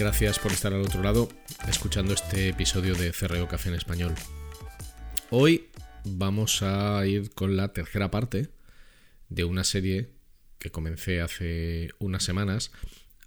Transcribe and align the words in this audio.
Gracias 0.00 0.38
por 0.38 0.50
estar 0.50 0.72
al 0.72 0.80
otro 0.80 1.02
lado 1.02 1.28
escuchando 1.68 2.14
este 2.14 2.48
episodio 2.48 2.94
de 2.94 3.12
Cerreo 3.12 3.48
Café 3.48 3.68
en 3.68 3.74
Español. 3.74 4.14
Hoy 5.28 5.66
vamos 6.04 6.62
a 6.62 7.06
ir 7.06 7.34
con 7.34 7.54
la 7.54 7.74
tercera 7.74 8.10
parte 8.10 8.48
de 9.28 9.44
una 9.44 9.62
serie 9.62 10.08
que 10.58 10.70
comencé 10.70 11.20
hace 11.20 11.90
unas 11.98 12.24
semanas 12.24 12.72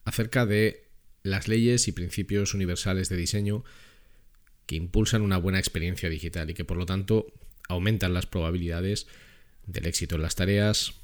acerca 0.03 0.47
de 0.47 0.87
las 1.21 1.47
leyes 1.47 1.87
y 1.87 1.91
principios 1.91 2.55
universales 2.55 3.07
de 3.07 3.17
diseño 3.17 3.63
que 4.65 4.75
impulsan 4.75 5.21
una 5.21 5.37
buena 5.37 5.59
experiencia 5.59 6.09
digital 6.09 6.49
y 6.49 6.55
que 6.55 6.65
por 6.65 6.77
lo 6.77 6.87
tanto 6.87 7.27
aumentan 7.69 8.15
las 8.15 8.25
probabilidades 8.25 9.05
del 9.67 9.85
éxito 9.85 10.15
en 10.15 10.23
las 10.23 10.35
tareas 10.35 10.95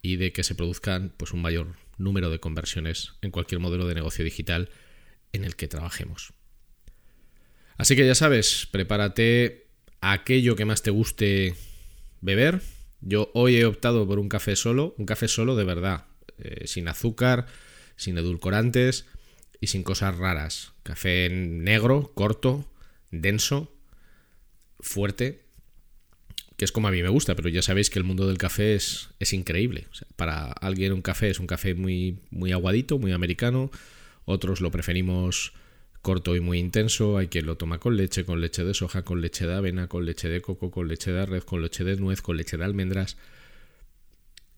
y 0.00 0.14
de 0.14 0.32
que 0.32 0.44
se 0.44 0.54
produzcan 0.54 1.12
pues, 1.16 1.32
un 1.32 1.42
mayor 1.42 1.74
número 1.96 2.30
de 2.30 2.38
conversiones 2.38 3.14
en 3.20 3.32
cualquier 3.32 3.60
modelo 3.60 3.88
de 3.88 3.96
negocio 3.96 4.24
digital 4.24 4.70
en 5.32 5.44
el 5.44 5.56
que 5.56 5.68
trabajemos. 5.68 6.32
Así 7.76 7.94
que 7.94 8.06
ya 8.06 8.14
sabes, 8.14 8.66
prepárate 8.70 9.68
aquello 10.00 10.56
que 10.56 10.64
más 10.64 10.82
te 10.82 10.90
guste 10.90 11.54
beber. 12.20 12.60
Yo 13.00 13.30
hoy 13.34 13.56
he 13.56 13.64
optado 13.64 14.06
por 14.06 14.18
un 14.18 14.28
café 14.28 14.56
solo, 14.56 14.94
un 14.98 15.06
café 15.06 15.28
solo 15.28 15.54
de 15.54 15.64
verdad, 15.64 16.06
eh, 16.38 16.66
sin 16.66 16.88
azúcar, 16.88 17.46
sin 17.96 18.18
edulcorantes 18.18 19.06
y 19.60 19.68
sin 19.68 19.84
cosas 19.84 20.16
raras. 20.16 20.72
Café 20.82 21.28
negro, 21.30 22.12
corto, 22.14 22.68
denso, 23.10 23.72
fuerte, 24.80 25.44
que 26.56 26.64
es 26.64 26.72
como 26.72 26.88
a 26.88 26.90
mí 26.90 27.02
me 27.02 27.08
gusta, 27.08 27.36
pero 27.36 27.48
ya 27.48 27.62
sabéis 27.62 27.90
que 27.90 28.00
el 28.00 28.04
mundo 28.04 28.26
del 28.26 28.38
café 28.38 28.74
es, 28.74 29.10
es 29.20 29.32
increíble. 29.32 29.86
para 30.16 30.50
alguien 30.50 30.92
un 30.92 31.02
café 31.02 31.30
es 31.30 31.38
un 31.38 31.46
café 31.46 31.74
muy, 31.74 32.18
muy 32.30 32.50
aguadito, 32.50 32.98
muy 32.98 33.12
americano, 33.12 33.70
otros 34.28 34.60
lo 34.60 34.70
preferimos 34.70 35.54
corto 36.02 36.36
y 36.36 36.40
muy 36.40 36.58
intenso, 36.58 37.18
hay 37.18 37.28
quien 37.28 37.46
lo 37.46 37.56
toma 37.56 37.78
con 37.78 37.96
leche, 37.96 38.24
con 38.24 38.40
leche 38.40 38.62
de 38.62 38.74
soja, 38.74 39.02
con 39.02 39.20
leche 39.20 39.46
de 39.46 39.54
avena, 39.54 39.88
con 39.88 40.04
leche 40.04 40.28
de 40.28 40.40
coco, 40.40 40.70
con 40.70 40.86
leche 40.86 41.10
de 41.10 41.26
red, 41.26 41.42
con 41.42 41.62
leche 41.62 41.82
de 41.82 41.96
nuez, 41.96 42.22
con 42.22 42.36
leche 42.36 42.56
de 42.56 42.64
almendras 42.64 43.16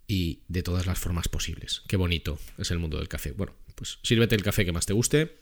y 0.06 0.40
de 0.48 0.62
todas 0.62 0.86
las 0.86 0.98
formas 0.98 1.28
posibles. 1.28 1.82
Qué 1.86 1.96
bonito 1.96 2.38
es 2.58 2.70
el 2.70 2.78
mundo 2.78 2.98
del 2.98 3.08
café. 3.08 3.32
Bueno, 3.32 3.54
pues 3.74 3.98
sírvete 4.02 4.34
el 4.34 4.42
café 4.42 4.64
que 4.64 4.72
más 4.72 4.86
te 4.86 4.92
guste. 4.92 5.36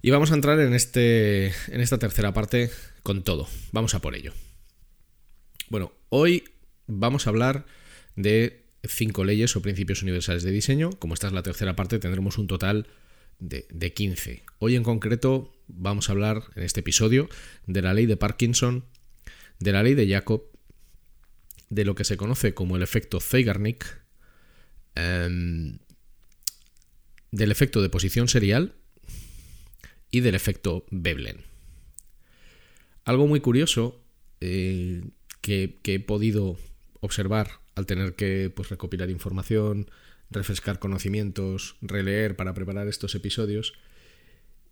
Y 0.00 0.10
vamos 0.10 0.30
a 0.30 0.34
entrar 0.34 0.60
en, 0.60 0.74
este, 0.74 1.46
en 1.46 1.80
esta 1.80 1.98
tercera 1.98 2.32
parte 2.32 2.70
con 3.02 3.22
todo. 3.22 3.48
Vamos 3.72 3.94
a 3.94 4.00
por 4.00 4.14
ello. 4.14 4.32
Bueno, 5.68 5.92
hoy 6.10 6.44
vamos 6.86 7.26
a 7.26 7.30
hablar 7.30 7.66
de 8.14 8.63
cinco 8.88 9.24
leyes 9.24 9.56
o 9.56 9.62
principios 9.62 10.02
universales 10.02 10.42
de 10.42 10.50
diseño. 10.50 10.90
Como 10.90 11.14
esta 11.14 11.26
es 11.26 11.32
la 11.32 11.42
tercera 11.42 11.76
parte, 11.76 11.98
tendremos 11.98 12.38
un 12.38 12.46
total 12.46 12.86
de, 13.38 13.92
15. 13.92 14.44
Hoy 14.58 14.76
en 14.76 14.82
concreto 14.82 15.52
vamos 15.66 16.08
a 16.08 16.12
hablar 16.12 16.44
en 16.54 16.62
este 16.62 16.80
episodio 16.80 17.28
de 17.66 17.82
la 17.82 17.94
ley 17.94 18.06
de 18.06 18.16
Parkinson, 18.16 18.84
de 19.58 19.72
la 19.72 19.82
ley 19.82 19.94
de 19.94 20.08
Jacob, 20.08 20.44
de 21.70 21.84
lo 21.84 21.94
que 21.94 22.04
se 22.04 22.16
conoce 22.16 22.54
como 22.54 22.76
el 22.76 22.82
efecto 22.82 23.20
Zeigarnik, 23.20 23.84
em, 24.94 25.78
del 27.30 27.50
efecto 27.50 27.82
de 27.82 27.88
posición 27.88 28.28
serial 28.28 28.74
y 30.10 30.20
del 30.20 30.34
efecto 30.34 30.86
Veblen. 30.90 31.44
Algo 33.04 33.26
muy 33.26 33.40
curioso 33.40 34.00
eh, 34.40 35.02
que, 35.40 35.80
he 35.84 36.00
podido 36.00 36.56
observar 37.00 37.60
al 37.74 37.86
tener 37.86 38.14
que 38.14 38.52
pues, 38.54 38.68
recopilar 38.68 39.10
información, 39.10 39.90
refrescar 40.30 40.78
conocimientos, 40.78 41.76
releer 41.80 42.36
para 42.36 42.54
preparar 42.54 42.88
estos 42.88 43.14
episodios, 43.14 43.74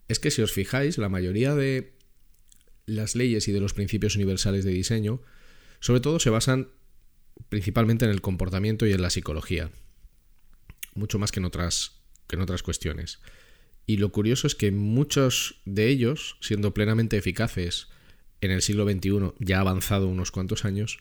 es 0.09 0.19
que 0.19 0.31
si 0.31 0.43
os 0.43 0.53
fijáis, 0.53 0.99
la 0.99 1.09
mayoría 1.09 1.55
de 1.55 1.93
las 2.87 3.15
leyes 3.15 3.49
y 3.49 3.53
de 3.53 3.61
los 3.61 3.75
principios 3.75 4.17
universales 4.17 4.65
de 4.65 4.73
diseño, 4.73 5.23
sobre 5.81 6.01
todo 6.01 6.19
se 6.19 6.31
basan 6.31 6.69
principalmente 7.49 8.05
en 8.05 8.11
el 8.11 8.21
comportamiento 8.21 8.87
y 8.87 8.93
en 8.93 9.03
la 9.03 9.11
psicología, 9.11 9.71
mucho 10.95 11.19
más 11.19 11.33
que 11.33 11.41
en 11.41 11.47
otras, 11.47 12.01
que 12.27 12.37
en 12.37 12.43
otras 12.43 12.63
cuestiones. 12.63 13.21
Y 13.87 13.97
lo 13.97 14.13
curioso 14.13 14.47
es 14.47 14.55
que 14.55 14.71
muchos 14.71 15.61
de 15.65 15.89
ellos, 15.89 16.37
siendo 16.41 16.73
plenamente 16.75 17.17
eficaces 17.17 17.89
en 18.41 18.51
el 18.51 18.63
siglo 18.63 18.89
XXI, 18.89 19.35
ya 19.39 19.61
avanzado 19.61 20.09
unos 20.09 20.31
cuantos 20.31 20.65
años, 20.65 20.99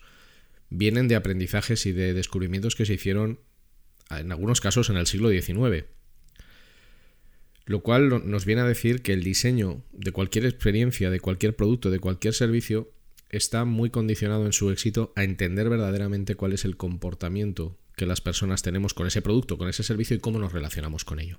vienen 0.72 1.06
de 1.06 1.16
aprendizajes 1.16 1.84
y 1.86 1.92
de 1.92 2.14
descubrimientos 2.14 2.74
que 2.74 2.86
se 2.86 2.94
hicieron 2.94 3.40
en 4.10 4.32
algunos 4.32 4.60
casos 4.60 4.90
en 4.90 4.96
el 4.96 5.06
siglo 5.06 5.30
XIX. 5.30 5.84
Lo 7.64 7.82
cual 7.82 8.28
nos 8.28 8.44
viene 8.44 8.62
a 8.62 8.66
decir 8.66 9.02
que 9.02 9.12
el 9.12 9.22
diseño 9.22 9.84
de 9.92 10.12
cualquier 10.12 10.46
experiencia, 10.46 11.10
de 11.10 11.20
cualquier 11.20 11.54
producto, 11.54 11.90
de 11.90 12.00
cualquier 12.00 12.34
servicio, 12.34 12.90
está 13.28 13.64
muy 13.64 13.90
condicionado 13.90 14.46
en 14.46 14.52
su 14.52 14.70
éxito 14.70 15.12
a 15.14 15.24
entender 15.24 15.68
verdaderamente 15.68 16.34
cuál 16.34 16.52
es 16.52 16.64
el 16.64 16.76
comportamiento 16.76 17.78
que 17.94 18.06
las 18.06 18.20
personas 18.20 18.62
tenemos 18.62 18.94
con 18.94 19.06
ese 19.06 19.22
producto, 19.22 19.58
con 19.58 19.68
ese 19.68 19.82
servicio 19.82 20.16
y 20.16 20.20
cómo 20.20 20.38
nos 20.38 20.52
relacionamos 20.52 21.04
con 21.04 21.20
ello. 21.20 21.38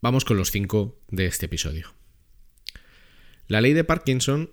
Vamos 0.00 0.24
con 0.24 0.36
los 0.36 0.50
cinco 0.50 1.00
de 1.08 1.26
este 1.26 1.46
episodio. 1.46 1.94
La 3.48 3.60
ley 3.60 3.72
de 3.72 3.84
Parkinson 3.84 4.50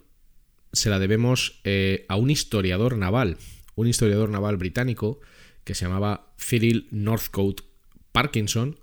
se 0.73 0.89
la 0.89 0.99
debemos 0.99 1.59
eh, 1.63 2.05
a 2.07 2.15
un 2.15 2.29
historiador 2.29 2.97
naval, 2.97 3.37
un 3.75 3.87
historiador 3.87 4.29
naval 4.29 4.57
británico 4.57 5.19
que 5.63 5.75
se 5.75 5.85
llamaba 5.85 6.33
Cyril 6.37 6.87
Northcote 6.91 7.63
Parkinson, 8.11 8.79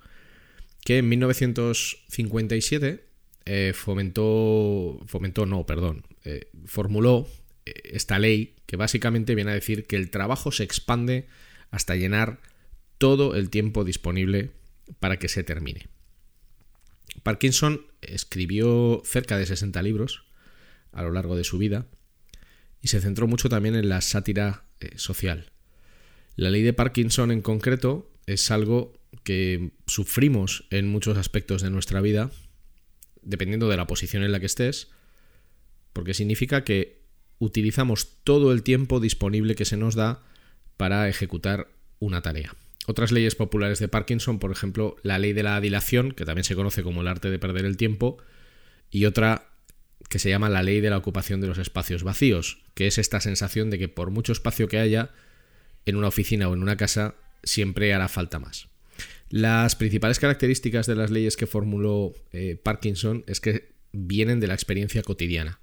que 0.84 0.98
en 0.98 1.08
1957 1.08 3.04
eh, 3.46 3.72
fomentó, 3.74 5.00
fomentó 5.06 5.46
no, 5.46 5.66
perdón, 5.66 6.04
eh, 6.24 6.50
formuló 6.66 7.28
esta 7.64 8.18
ley 8.18 8.54
que 8.66 8.76
básicamente 8.76 9.34
viene 9.34 9.50
a 9.50 9.54
decir 9.54 9.86
que 9.86 9.96
el 9.96 10.10
trabajo 10.10 10.52
se 10.52 10.64
expande 10.64 11.26
hasta 11.70 11.96
llenar 11.96 12.40
todo 12.96 13.34
el 13.34 13.50
tiempo 13.50 13.84
disponible 13.84 14.52
para 15.00 15.18
que 15.18 15.28
se 15.28 15.44
termine. 15.44 15.88
Parkinson 17.22 17.86
escribió 18.00 19.02
cerca 19.04 19.36
de 19.36 19.44
60 19.44 19.82
libros 19.82 20.27
a 20.92 21.02
lo 21.02 21.12
largo 21.12 21.36
de 21.36 21.44
su 21.44 21.58
vida 21.58 21.86
y 22.80 22.88
se 22.88 23.00
centró 23.00 23.26
mucho 23.26 23.48
también 23.48 23.74
en 23.74 23.88
la 23.88 24.00
sátira 24.00 24.64
social. 24.96 25.50
La 26.36 26.50
ley 26.50 26.62
de 26.62 26.72
Parkinson 26.72 27.32
en 27.32 27.42
concreto 27.42 28.10
es 28.26 28.50
algo 28.50 28.92
que 29.24 29.72
sufrimos 29.86 30.66
en 30.70 30.88
muchos 30.88 31.18
aspectos 31.18 31.62
de 31.62 31.70
nuestra 31.70 32.00
vida, 32.00 32.30
dependiendo 33.22 33.68
de 33.68 33.76
la 33.76 33.86
posición 33.86 34.22
en 34.22 34.32
la 34.32 34.40
que 34.40 34.46
estés, 34.46 34.88
porque 35.92 36.14
significa 36.14 36.62
que 36.62 37.02
utilizamos 37.38 38.22
todo 38.24 38.52
el 38.52 38.62
tiempo 38.62 39.00
disponible 39.00 39.54
que 39.54 39.64
se 39.64 39.76
nos 39.76 39.94
da 39.94 40.22
para 40.76 41.08
ejecutar 41.08 41.68
una 41.98 42.22
tarea. 42.22 42.54
Otras 42.86 43.12
leyes 43.12 43.34
populares 43.34 43.80
de 43.80 43.88
Parkinson, 43.88 44.38
por 44.38 44.52
ejemplo, 44.52 44.96
la 45.02 45.18
ley 45.18 45.32
de 45.32 45.42
la 45.42 45.60
dilación, 45.60 46.12
que 46.12 46.24
también 46.24 46.44
se 46.44 46.54
conoce 46.54 46.82
como 46.82 47.02
el 47.02 47.08
arte 47.08 47.30
de 47.30 47.38
perder 47.38 47.64
el 47.64 47.76
tiempo, 47.76 48.18
y 48.90 49.04
otra 49.04 49.47
que 50.08 50.18
se 50.18 50.30
llama 50.30 50.48
la 50.48 50.62
ley 50.62 50.80
de 50.80 50.90
la 50.90 50.96
ocupación 50.96 51.40
de 51.40 51.48
los 51.48 51.58
espacios 51.58 52.02
vacíos, 52.02 52.62
que 52.74 52.86
es 52.86 52.98
esta 52.98 53.20
sensación 53.20 53.70
de 53.70 53.78
que 53.78 53.88
por 53.88 54.10
mucho 54.10 54.32
espacio 54.32 54.68
que 54.68 54.78
haya, 54.78 55.10
en 55.84 55.96
una 55.96 56.08
oficina 56.08 56.48
o 56.48 56.54
en 56.54 56.62
una 56.62 56.76
casa 56.76 57.14
siempre 57.42 57.92
hará 57.94 58.08
falta 58.08 58.38
más. 58.38 58.68
Las 59.30 59.76
principales 59.76 60.18
características 60.18 60.86
de 60.86 60.96
las 60.96 61.10
leyes 61.10 61.36
que 61.36 61.46
formuló 61.46 62.14
eh, 62.32 62.58
Parkinson 62.62 63.24
es 63.26 63.40
que 63.40 63.72
vienen 63.92 64.40
de 64.40 64.46
la 64.46 64.54
experiencia 64.54 65.02
cotidiana. 65.02 65.60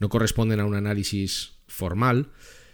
No 0.00 0.08
corresponden 0.08 0.60
a 0.60 0.64
un 0.64 0.74
análisis 0.74 1.52
formal, 1.68 2.30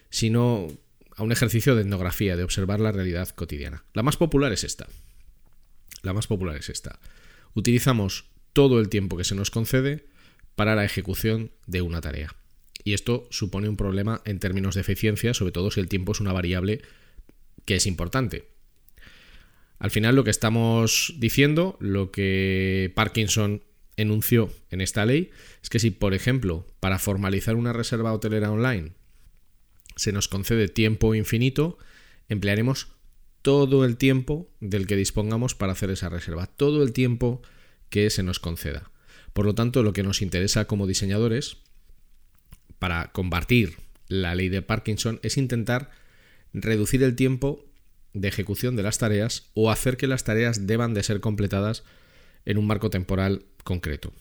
sino 0.09 0.69
a 1.17 1.23
un 1.23 1.33
ejercicio 1.33 1.75
de 1.75 1.83
etnografía, 1.83 2.37
de 2.37 2.45
observar 2.45 2.81
la 2.81 2.93
realidad 2.93 3.29
cotidiana. 3.31 3.85
La 3.93 4.03
más 4.03 4.17
popular 4.17 4.53
es 4.53 4.65
esta. 4.65 4.89
La 6.03 6.15
más 6.15 6.27
popular 6.27 6.57
es 6.57 6.71
esta. 6.71 6.99
Utilizamos 7.55 8.27
todo 8.53 8.81
el 8.81 8.89
tiempo 8.89 9.17
que 9.17 9.25
se 9.25 9.35
nos 9.35 9.51
concede 9.51 10.07
para 10.61 10.77
la 10.77 10.85
ejecución 10.85 11.53
de 11.67 11.81
una 11.81 12.03
tarea. 12.03 12.37
Y 12.85 12.93
esto 12.93 13.27
supone 13.31 13.71
un 13.71 13.79
problema 13.79 14.21
en 14.27 14.39
términos 14.41 14.75
de 14.75 14.83
eficiencia, 14.83 15.33
sobre 15.33 15.53
todo 15.53 15.71
si 15.71 15.81
el 15.81 15.89
tiempo 15.89 16.13
es 16.13 16.21
una 16.21 16.35
variable 16.35 16.83
que 17.65 17.77
es 17.77 17.87
importante. 17.87 18.45
Al 19.79 19.91
final 19.91 20.17
lo 20.17 20.23
que 20.23 20.29
estamos 20.29 21.15
diciendo, 21.17 21.79
lo 21.81 22.11
que 22.11 22.93
Parkinson 22.95 23.65
enunció 23.97 24.53
en 24.69 24.83
esta 24.83 25.07
ley, 25.07 25.31
es 25.63 25.71
que 25.71 25.79
si, 25.79 25.93
por 25.93 26.13
ejemplo, 26.13 26.67
para 26.79 26.99
formalizar 26.99 27.57
una 27.57 27.73
reserva 27.73 28.13
hotelera 28.13 28.53
online 28.53 28.93
se 29.97 30.13
nos 30.13 30.29
concede 30.29 30.69
tiempo 30.69 31.15
infinito, 31.15 31.79
emplearemos 32.29 32.89
todo 33.41 33.87
el 33.87 33.97
tiempo 33.97 34.51
del 34.61 34.87
que 34.87 34.97
dispongamos 34.97 35.55
para 35.55 35.73
hacer 35.73 35.89
esa 35.89 36.11
reserva, 36.11 36.45
todo 36.45 36.83
el 36.83 36.93
tiempo 36.93 37.41
que 37.89 38.11
se 38.11 38.23
nos 38.23 38.41
conceda. 38.41 38.90
Por 39.33 39.47
lo 39.47 39.55
tanto, 39.55 39.83
lo 39.83 39.93
que 39.93 40.03
nos 40.03 40.23
interesa 40.23 40.67
como 40.67 40.87
diseñadores 40.87 41.59
para 42.79 43.13
combatir 43.13 43.77
la 44.09 44.35
ley 44.35 44.49
de 44.49 44.63
Parkinson 44.63 45.21
es 45.23 45.37
intentar 45.37 45.91
reducir 46.53 47.03
el 47.03 47.15
tiempo 47.15 47.65
de 48.13 48.29
ejecución 48.29 48.75
de 48.77 48.83
las 48.83 48.99
tareas 48.99 49.51
o 49.55 49.71
hacer 49.71 49.97
que 49.97 50.09
las 50.09 50.25
tareas 50.25 50.67
deban 50.67 50.95
de 50.95 51.03
ser 51.03 51.21
completadas 51.21 51.85
en 52.45 52.59
un 52.59 52.67
marco 52.67 52.91
temporal 52.91 53.45
concreto. 53.63 54.13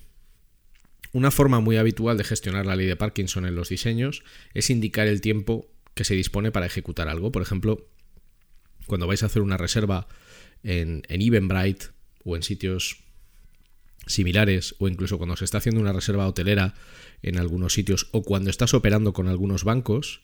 Una 1.11 1.31
forma 1.31 1.59
muy 1.59 1.77
habitual 1.77 2.17
de 2.17 2.23
gestionar 2.23 2.67
la 2.67 2.75
ley 2.75 2.85
de 2.85 2.95
Parkinson 2.95 3.45
en 3.45 3.55
los 3.55 3.69
diseños 3.69 4.23
es 4.53 4.69
indicar 4.69 5.07
el 5.07 5.21
tiempo 5.21 5.67
que 5.95 6.03
se 6.03 6.13
dispone 6.13 6.51
para 6.51 6.67
ejecutar 6.67 7.07
algo. 7.07 7.31
Por 7.31 7.41
ejemplo, 7.41 7.87
cuando 8.85 9.07
vais 9.07 9.23
a 9.23 9.25
hacer 9.25 9.41
una 9.41 9.57
reserva 9.57 10.07
en, 10.61 11.01
en 11.07 11.21
Eventbrite 11.21 11.87
o 12.23 12.35
en 12.35 12.43
sitios 12.43 13.01
similares 14.09 14.75
o 14.79 14.87
incluso 14.87 15.17
cuando 15.17 15.37
se 15.37 15.45
está 15.45 15.59
haciendo 15.59 15.79
una 15.79 15.93
reserva 15.93 16.27
hotelera 16.27 16.73
en 17.21 17.37
algunos 17.37 17.73
sitios 17.73 18.09
o 18.11 18.23
cuando 18.23 18.49
estás 18.49 18.73
operando 18.73 19.13
con 19.13 19.27
algunos 19.27 19.63
bancos, 19.63 20.21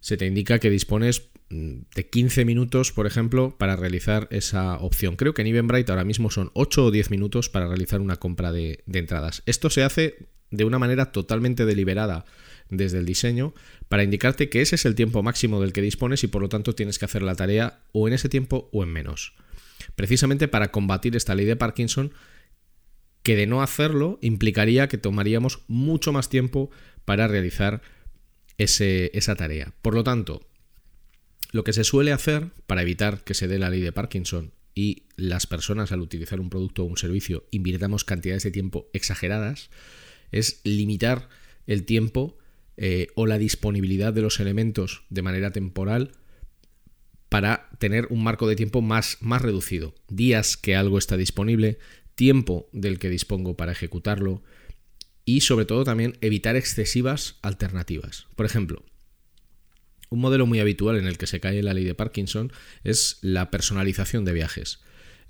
se 0.00 0.16
te 0.16 0.26
indica 0.26 0.58
que 0.58 0.70
dispones 0.70 1.28
mm, 1.50 1.74
de 1.94 2.08
15 2.08 2.44
minutos, 2.44 2.92
por 2.92 3.06
ejemplo, 3.06 3.56
para 3.58 3.76
realizar 3.76 4.28
esa 4.30 4.76
opción. 4.78 5.16
Creo 5.16 5.34
que 5.34 5.42
en 5.42 5.48
Eventbrite 5.48 5.92
ahora 5.92 6.04
mismo 6.04 6.30
son 6.30 6.50
8 6.54 6.86
o 6.86 6.90
10 6.90 7.10
minutos 7.10 7.48
para 7.48 7.68
realizar 7.68 8.00
una 8.00 8.16
compra 8.16 8.52
de, 8.52 8.82
de 8.86 8.98
entradas. 8.98 9.42
Esto 9.46 9.70
se 9.70 9.82
hace 9.82 10.16
de 10.50 10.64
una 10.64 10.78
manera 10.78 11.12
totalmente 11.12 11.64
deliberada 11.64 12.24
desde 12.70 12.98
el 12.98 13.06
diseño 13.06 13.54
para 13.88 14.04
indicarte 14.04 14.48
que 14.48 14.60
ese 14.60 14.76
es 14.76 14.84
el 14.84 14.94
tiempo 14.94 15.22
máximo 15.22 15.60
del 15.60 15.72
que 15.72 15.82
dispones 15.82 16.24
y 16.24 16.28
por 16.28 16.42
lo 16.42 16.48
tanto 16.48 16.74
tienes 16.74 16.98
que 16.98 17.04
hacer 17.04 17.22
la 17.22 17.34
tarea 17.34 17.80
o 17.92 18.08
en 18.08 18.14
ese 18.14 18.28
tiempo 18.28 18.68
o 18.72 18.82
en 18.82 18.90
menos. 18.90 19.34
Precisamente 19.94 20.48
para 20.48 20.70
combatir 20.70 21.16
esta 21.16 21.34
ley 21.34 21.46
de 21.46 21.56
Parkinson 21.56 22.12
que 23.26 23.34
de 23.34 23.48
no 23.48 23.60
hacerlo 23.60 24.20
implicaría 24.22 24.86
que 24.86 24.98
tomaríamos 24.98 25.64
mucho 25.66 26.12
más 26.12 26.28
tiempo 26.28 26.70
para 27.04 27.26
realizar 27.26 27.82
esa 28.56 29.34
tarea. 29.34 29.74
Por 29.82 29.94
lo 29.94 30.04
tanto, 30.04 30.48
lo 31.50 31.64
que 31.64 31.72
se 31.72 31.82
suele 31.82 32.12
hacer 32.12 32.50
para 32.68 32.82
evitar 32.82 33.24
que 33.24 33.34
se 33.34 33.48
dé 33.48 33.58
la 33.58 33.68
ley 33.68 33.80
de 33.80 33.90
Parkinson 33.90 34.52
y 34.76 35.08
las 35.16 35.48
personas 35.48 35.90
al 35.90 36.02
utilizar 36.02 36.38
un 36.38 36.50
producto 36.50 36.84
o 36.84 36.86
un 36.86 36.98
servicio 36.98 37.48
invirtamos 37.50 38.04
cantidades 38.04 38.44
de 38.44 38.52
tiempo 38.52 38.88
exageradas 38.92 39.70
es 40.30 40.60
limitar 40.62 41.28
el 41.66 41.84
tiempo 41.84 42.38
eh, 42.76 43.08
o 43.16 43.26
la 43.26 43.38
disponibilidad 43.38 44.12
de 44.12 44.22
los 44.22 44.38
elementos 44.38 45.02
de 45.10 45.22
manera 45.22 45.50
temporal 45.50 46.12
para 47.28 47.70
tener 47.80 48.06
un 48.10 48.22
marco 48.22 48.46
de 48.46 48.54
tiempo 48.54 48.82
más, 48.82 49.18
más 49.18 49.42
reducido. 49.42 49.96
Días 50.08 50.56
que 50.56 50.76
algo 50.76 50.96
está 50.96 51.16
disponible, 51.16 51.78
tiempo 52.16 52.68
del 52.72 52.98
que 52.98 53.10
dispongo 53.10 53.56
para 53.56 53.72
ejecutarlo 53.72 54.42
y 55.24 55.42
sobre 55.42 55.66
todo 55.66 55.84
también 55.84 56.16
evitar 56.20 56.56
excesivas 56.56 57.36
alternativas. 57.42 58.26
Por 58.34 58.46
ejemplo, 58.46 58.84
un 60.08 60.20
modelo 60.20 60.46
muy 60.46 60.58
habitual 60.58 60.96
en 60.96 61.06
el 61.06 61.18
que 61.18 61.26
se 61.26 61.40
cae 61.40 61.62
la 61.62 61.74
ley 61.74 61.84
de 61.84 61.94
Parkinson 61.94 62.52
es 62.84 63.18
la 63.20 63.50
personalización 63.50 64.24
de 64.24 64.32
viajes. 64.32 64.80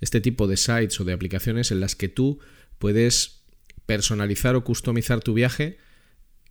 Este 0.00 0.20
tipo 0.20 0.46
de 0.46 0.56
sites 0.56 1.00
o 1.00 1.04
de 1.04 1.12
aplicaciones 1.12 1.70
en 1.70 1.80
las 1.80 1.96
que 1.96 2.08
tú 2.08 2.38
puedes 2.78 3.42
personalizar 3.86 4.54
o 4.54 4.64
customizar 4.64 5.20
tu 5.20 5.34
viaje 5.34 5.78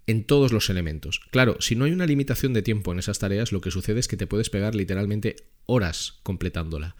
en 0.07 0.23
todos 0.25 0.51
los 0.51 0.69
elementos. 0.69 1.21
Claro, 1.31 1.57
si 1.59 1.75
no 1.75 1.85
hay 1.85 1.91
una 1.91 2.07
limitación 2.07 2.53
de 2.53 2.61
tiempo 2.61 2.91
en 2.91 2.99
esas 2.99 3.19
tareas, 3.19 3.51
lo 3.51 3.61
que 3.61 3.71
sucede 3.71 3.99
es 3.99 4.07
que 4.07 4.17
te 4.17 4.27
puedes 4.27 4.49
pegar 4.49 4.75
literalmente 4.75 5.35
horas 5.65 6.19
completándola 6.23 6.95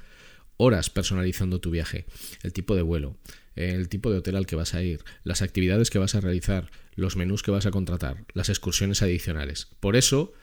horas 0.57 0.89
personalizando 0.89 1.59
tu 1.59 1.71
viaje, 1.71 2.05
el 2.43 2.53
tipo 2.53 2.75
de 2.75 2.81
vuelo, 2.81 3.17
el 3.55 3.89
tipo 3.89 4.12
de 4.12 4.17
hotel 4.17 4.35
al 4.35 4.45
que 4.45 4.55
vas 4.55 4.74
a 4.74 4.83
ir, 4.83 5.03
las 5.24 5.41
actividades 5.41 5.89
que 5.89 6.00
vas 6.00 6.15
a 6.15 6.21
realizar, 6.21 6.71
los 6.95 7.15
menús 7.15 7.43
que 7.43 7.51
vas 7.51 7.65
a 7.65 7.71
contratar, 7.71 8.25
las 8.33 8.50
excursiones 8.50 9.01
adicionales. 9.01 9.67
Por 9.79 9.95
eso, 9.95 10.33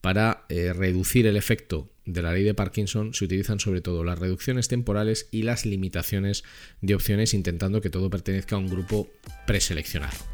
para 0.00 0.44
eh, 0.48 0.72
reducir 0.72 1.26
el 1.26 1.36
efecto 1.36 1.90
de 2.04 2.22
la 2.22 2.32
ley 2.32 2.44
de 2.44 2.54
Parkinson 2.54 3.14
se 3.14 3.24
utilizan 3.24 3.60
sobre 3.60 3.80
todo 3.80 4.04
las 4.04 4.18
reducciones 4.18 4.68
temporales 4.68 5.28
y 5.30 5.42
las 5.42 5.64
limitaciones 5.64 6.44
de 6.82 6.94
opciones 6.94 7.32
intentando 7.32 7.80
que 7.80 7.90
todo 7.90 8.10
pertenezca 8.10 8.56
a 8.56 8.58
un 8.58 8.68
grupo 8.68 9.08
preseleccionado. 9.46 10.33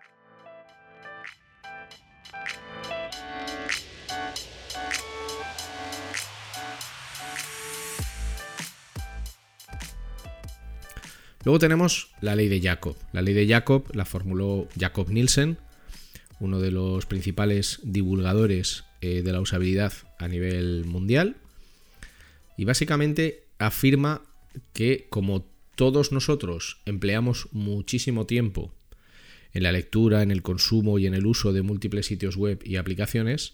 Luego 11.43 11.59
tenemos 11.59 12.11
la 12.21 12.35
ley 12.35 12.49
de 12.49 12.61
Jacob. 12.61 12.95
La 13.13 13.21
ley 13.21 13.33
de 13.33 13.47
Jacob 13.47 13.85
la 13.93 14.05
formuló 14.05 14.67
Jacob 14.79 15.09
Nielsen, 15.09 15.57
uno 16.39 16.59
de 16.59 16.71
los 16.71 17.05
principales 17.05 17.79
divulgadores 17.83 18.83
eh, 19.01 19.21
de 19.23 19.31
la 19.31 19.41
usabilidad 19.41 19.93
a 20.19 20.27
nivel 20.27 20.85
mundial. 20.85 21.37
Y 22.57 22.65
básicamente 22.65 23.45
afirma 23.57 24.21
que 24.73 25.07
como 25.09 25.45
todos 25.75 26.11
nosotros 26.11 26.81
empleamos 26.85 27.47
muchísimo 27.51 28.25
tiempo 28.25 28.73
en 29.53 29.63
la 29.63 29.71
lectura, 29.71 30.21
en 30.21 30.31
el 30.31 30.43
consumo 30.43 30.99
y 30.99 31.07
en 31.07 31.13
el 31.13 31.25
uso 31.25 31.53
de 31.53 31.61
múltiples 31.61 32.05
sitios 32.05 32.35
web 32.35 32.61
y 32.63 32.75
aplicaciones, 32.75 33.53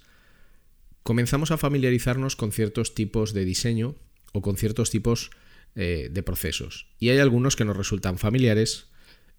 comenzamos 1.04 1.52
a 1.52 1.58
familiarizarnos 1.58 2.36
con 2.36 2.52
ciertos 2.52 2.94
tipos 2.94 3.34
de 3.34 3.46
diseño 3.46 3.96
o 4.34 4.42
con 4.42 4.58
ciertos 4.58 4.90
tipos 4.90 5.32
eh, 5.76 6.10
de 6.12 6.24
procesos. 6.24 6.88
Y 7.00 7.10
hay 7.10 7.20
algunos 7.20 7.56
que 7.56 7.66
nos 7.66 7.78
resultan 7.78 8.18
familiares 8.18 8.88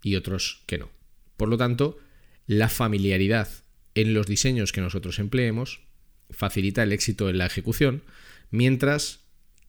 y 0.03 0.15
otros 0.15 0.63
que 0.65 0.77
no. 0.77 0.89
Por 1.37 1.49
lo 1.49 1.57
tanto, 1.57 1.97
la 2.47 2.69
familiaridad 2.69 3.49
en 3.95 4.13
los 4.13 4.27
diseños 4.27 4.71
que 4.71 4.81
nosotros 4.81 5.19
empleemos 5.19 5.81
facilita 6.29 6.83
el 6.83 6.91
éxito 6.91 7.29
en 7.29 7.37
la 7.37 7.45
ejecución, 7.45 8.03
mientras 8.51 9.21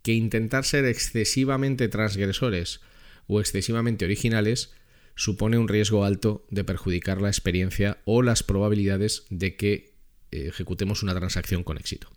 que 0.02 0.12
intentar 0.12 0.64
ser 0.64 0.84
excesivamente 0.84 1.88
transgresores 1.88 2.80
o 3.26 3.40
excesivamente 3.40 4.04
originales 4.04 4.72
supone 5.14 5.58
un 5.58 5.68
riesgo 5.68 6.04
alto 6.04 6.46
de 6.50 6.64
perjudicar 6.64 7.20
la 7.20 7.28
experiencia 7.28 7.98
o 8.04 8.22
las 8.22 8.42
probabilidades 8.42 9.24
de 9.30 9.56
que 9.56 9.94
eh, 10.30 10.46
ejecutemos 10.48 11.02
una 11.02 11.14
transacción 11.14 11.62
con 11.62 11.76
éxito. 11.76 12.10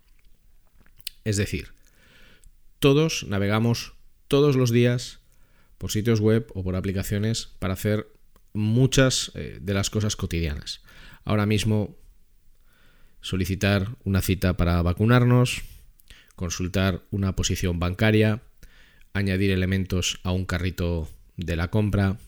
Es 1.24 1.36
decir, 1.36 1.68
todos 2.78 3.24
navegamos 3.28 3.93
todos 4.28 4.56
los 4.56 4.70
días 4.70 5.20
por 5.78 5.90
sitios 5.90 6.20
web 6.20 6.50
o 6.54 6.62
por 6.62 6.76
aplicaciones 6.76 7.50
para 7.58 7.74
hacer 7.74 8.08
muchas 8.52 9.32
eh, 9.34 9.58
de 9.60 9.74
las 9.74 9.90
cosas 9.90 10.16
cotidianas. 10.16 10.82
Ahora 11.24 11.46
mismo 11.46 11.96
solicitar 13.20 13.88
una 14.04 14.22
cita 14.22 14.56
para 14.56 14.80
vacunarnos, 14.82 15.62
consultar 16.36 17.02
una 17.10 17.34
posición 17.36 17.78
bancaria, 17.78 18.42
añadir 19.12 19.50
elementos 19.50 20.20
a 20.22 20.32
un 20.32 20.44
carrito 20.44 21.08
de 21.36 21.56
la 21.56 21.68
compra, 21.68 22.18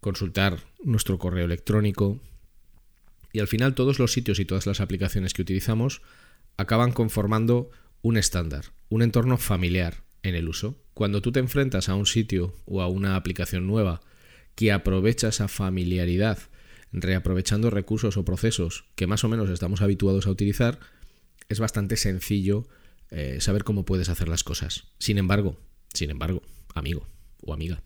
consultar 0.00 0.60
nuestro 0.82 1.18
correo 1.18 1.44
electrónico. 1.44 2.20
Y 3.32 3.40
al 3.40 3.48
final 3.48 3.74
todos 3.74 3.98
los 3.98 4.12
sitios 4.12 4.40
y 4.40 4.44
todas 4.44 4.66
las 4.66 4.80
aplicaciones 4.80 5.34
que 5.34 5.42
utilizamos 5.42 6.02
acaban 6.56 6.92
conformando 6.92 7.70
un 8.02 8.16
estándar, 8.16 8.66
un 8.88 9.02
entorno 9.02 9.36
familiar 9.38 10.02
en 10.22 10.34
el 10.34 10.48
uso. 10.48 10.78
Cuando 10.94 11.22
tú 11.22 11.32
te 11.32 11.40
enfrentas 11.40 11.88
a 11.88 11.94
un 11.94 12.06
sitio 12.06 12.54
o 12.64 12.82
a 12.82 12.88
una 12.88 13.16
aplicación 13.16 13.66
nueva 13.66 14.00
que 14.54 14.72
aprovecha 14.72 15.28
esa 15.28 15.48
familiaridad, 15.48 16.38
reaprovechando 16.92 17.70
recursos 17.70 18.16
o 18.16 18.24
procesos 18.24 18.84
que 18.94 19.06
más 19.06 19.24
o 19.24 19.28
menos 19.28 19.48
estamos 19.50 19.80
habituados 19.80 20.26
a 20.26 20.30
utilizar, 20.30 20.78
es 21.48 21.58
bastante 21.58 21.96
sencillo 21.96 22.66
eh, 23.10 23.38
saber 23.40 23.64
cómo 23.64 23.84
puedes 23.84 24.08
hacer 24.08 24.28
las 24.28 24.44
cosas. 24.44 24.84
Sin 24.98 25.18
embargo, 25.18 25.58
sin 25.92 26.10
embargo, 26.10 26.42
amigo 26.74 27.06
o 27.42 27.52
amiga, 27.52 27.82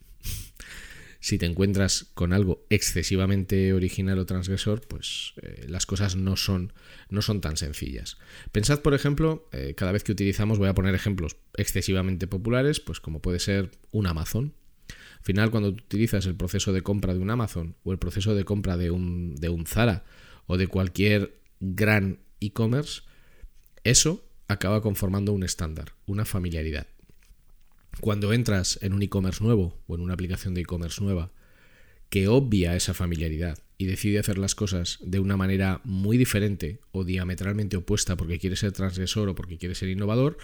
si 1.27 1.39
te 1.39 1.47
encuentras 1.47 2.07
con 2.15 2.33
algo 2.33 2.65
excesivamente 2.71 3.73
original 3.73 4.21
o 4.21 4.27
transgresor, 4.27 4.83
pues 4.87 5.35
eh, 5.43 5.67
las 5.67 5.85
cosas 5.85 6.15
no 6.15 6.37
son, 6.37 6.73
no 7.11 7.21
son 7.21 7.41
tan 7.41 7.57
sencillas. 7.57 8.17
Pensad, 8.53 8.79
por 8.79 8.95
ejemplo, 8.95 9.49
eh, 9.51 9.75
cada 9.77 9.91
vez 9.91 10.05
que 10.05 10.13
utilizamos, 10.13 10.61
voy 10.61 10.69
a 10.69 10.75
poner 10.75 10.95
ejemplos 10.95 11.35
excesivamente 11.57 12.29
populares, 12.29 12.79
pues 12.79 13.01
como 13.01 13.21
puede 13.21 13.41
ser 13.41 13.73
un 13.91 14.07
Amazon. 14.07 14.55
Al 14.89 15.25
final, 15.25 15.51
cuando 15.51 15.71
utilizas 15.71 16.27
el 16.27 16.37
proceso 16.37 16.73
de 16.73 16.83
compra 16.83 17.13
de 17.13 17.19
un 17.19 17.31
Amazon 17.31 17.75
o 17.83 17.91
el 17.91 17.99
proceso 17.99 18.37
de 18.37 18.45
compra 18.45 18.77
de 18.77 18.93
un, 18.93 19.35
de 19.35 19.49
un 19.49 19.67
Zara 19.67 20.05
o 20.47 20.57
de 20.57 20.69
cualquier 20.69 21.41
gran 21.59 22.21
e-commerce, 22.39 23.03
eso 23.83 24.25
acaba 24.47 24.81
conformando 24.81 25.33
un 25.33 25.43
estándar, 25.43 25.95
una 26.07 26.25
familiaridad. 26.25 26.87
Cuando 28.01 28.33
entras 28.33 28.79
en 28.83 28.93
un 28.93 29.03
e-commerce 29.03 29.43
nuevo 29.43 29.81
o 29.87 29.95
en 29.95 30.03
una 30.03 30.15
aplicación 30.15 30.55
de 30.55 30.61
e-commerce 30.61 31.03
nueva 31.03 31.33
que 32.11 32.29
obvia 32.29 32.77
esa 32.77 32.95
familiaridad 32.95 33.59
y 33.79 33.87
decide 33.87 34.19
hacer 34.19 34.39
las 34.39 34.55
cosas 34.55 34.99
de 35.03 35.19
una 35.19 35.37
manera 35.37 35.81
muy 35.85 36.17
diferente 36.17 36.81
o 36.93 37.05
diametralmente 37.05 37.77
opuesta 37.77 38.17
porque 38.17 38.39
quiere 38.39 38.57
ser 38.57 38.73
transgresor 38.73 39.29
o 39.29 39.35
porque 39.35 39.59
quiere 39.59 39.75
ser 39.75 39.89
innovador, 39.89 40.39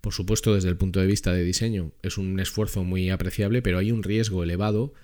por 0.00 0.12
supuesto 0.12 0.54
desde 0.54 0.68
el 0.68 0.76
punto 0.76 1.00
de 1.00 1.06
vista 1.06 1.32
de 1.32 1.42
diseño 1.42 1.92
es 2.02 2.16
un 2.16 2.38
esfuerzo 2.38 2.84
muy 2.84 3.10
apreciable, 3.10 3.62
pero 3.62 3.78
hay 3.78 3.92
un 3.92 4.02
riesgo 4.02 4.42
elevado 4.42 4.94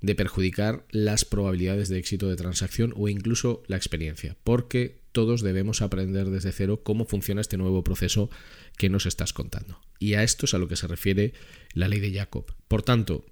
de 0.00 0.14
perjudicar 0.14 0.86
las 0.90 1.24
probabilidades 1.24 1.88
de 1.88 1.98
éxito 1.98 2.28
de 2.28 2.36
transacción 2.36 2.94
o 2.96 3.08
incluso 3.08 3.62
la 3.66 3.76
experiencia, 3.76 4.36
porque 4.44 4.99
todos 5.12 5.42
debemos 5.42 5.82
aprender 5.82 6.30
desde 6.30 6.52
cero 6.52 6.82
cómo 6.82 7.04
funciona 7.04 7.40
este 7.40 7.56
nuevo 7.56 7.84
proceso 7.84 8.30
que 8.76 8.88
nos 8.88 9.06
estás 9.06 9.32
contando. 9.32 9.80
Y 9.98 10.14
a 10.14 10.22
esto 10.22 10.46
es 10.46 10.54
a 10.54 10.58
lo 10.58 10.68
que 10.68 10.76
se 10.76 10.86
refiere 10.86 11.34
la 11.74 11.88
ley 11.88 12.00
de 12.00 12.12
Jacob. 12.12 12.52
Por 12.68 12.82
tanto, 12.82 13.24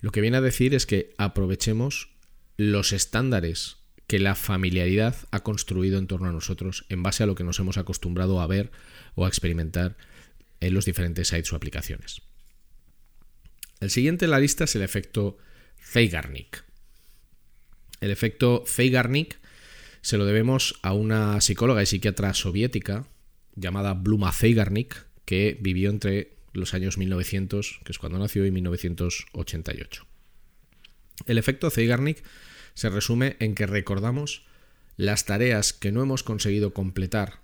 lo 0.00 0.10
que 0.10 0.20
viene 0.20 0.36
a 0.36 0.42
decir 0.42 0.74
es 0.74 0.86
que 0.86 1.14
aprovechemos 1.18 2.10
los 2.56 2.92
estándares 2.92 3.78
que 4.06 4.18
la 4.18 4.34
familiaridad 4.34 5.16
ha 5.30 5.42
construido 5.42 5.98
en 5.98 6.06
torno 6.06 6.28
a 6.28 6.32
nosotros 6.32 6.84
en 6.88 7.02
base 7.02 7.22
a 7.22 7.26
lo 7.26 7.34
que 7.34 7.44
nos 7.44 7.58
hemos 7.58 7.76
acostumbrado 7.76 8.40
a 8.40 8.46
ver 8.46 8.70
o 9.14 9.24
a 9.24 9.28
experimentar 9.28 9.96
en 10.60 10.74
los 10.74 10.84
diferentes 10.84 11.28
sites 11.28 11.52
o 11.52 11.56
aplicaciones. 11.56 12.22
El 13.80 13.90
siguiente 13.90 14.24
en 14.24 14.30
la 14.30 14.40
lista 14.40 14.64
es 14.64 14.76
el 14.76 14.82
efecto 14.82 15.38
Zeigarnik. 15.82 16.64
El 18.00 18.10
efecto 18.10 18.64
Zeigarnik 18.66 19.38
se 20.00 20.18
lo 20.18 20.24
debemos 20.24 20.78
a 20.82 20.92
una 20.92 21.40
psicóloga 21.40 21.82
y 21.82 21.86
psiquiatra 21.86 22.34
soviética 22.34 23.06
llamada 23.54 23.94
Bluma 23.94 24.32
Zeigarnik, 24.32 25.06
que 25.24 25.58
vivió 25.60 25.90
entre 25.90 26.36
los 26.52 26.74
años 26.74 26.98
1900, 26.98 27.80
que 27.84 27.92
es 27.92 27.98
cuando 27.98 28.18
nació, 28.18 28.46
y 28.46 28.50
1988. 28.50 30.06
El 31.26 31.38
efecto 31.38 31.70
Zeigarnik 31.70 32.22
se 32.74 32.90
resume 32.90 33.36
en 33.40 33.54
que 33.54 33.66
recordamos 33.66 34.46
las 34.96 35.24
tareas 35.24 35.72
que 35.72 35.92
no 35.92 36.02
hemos 36.02 36.22
conseguido 36.22 36.72
completar 36.72 37.40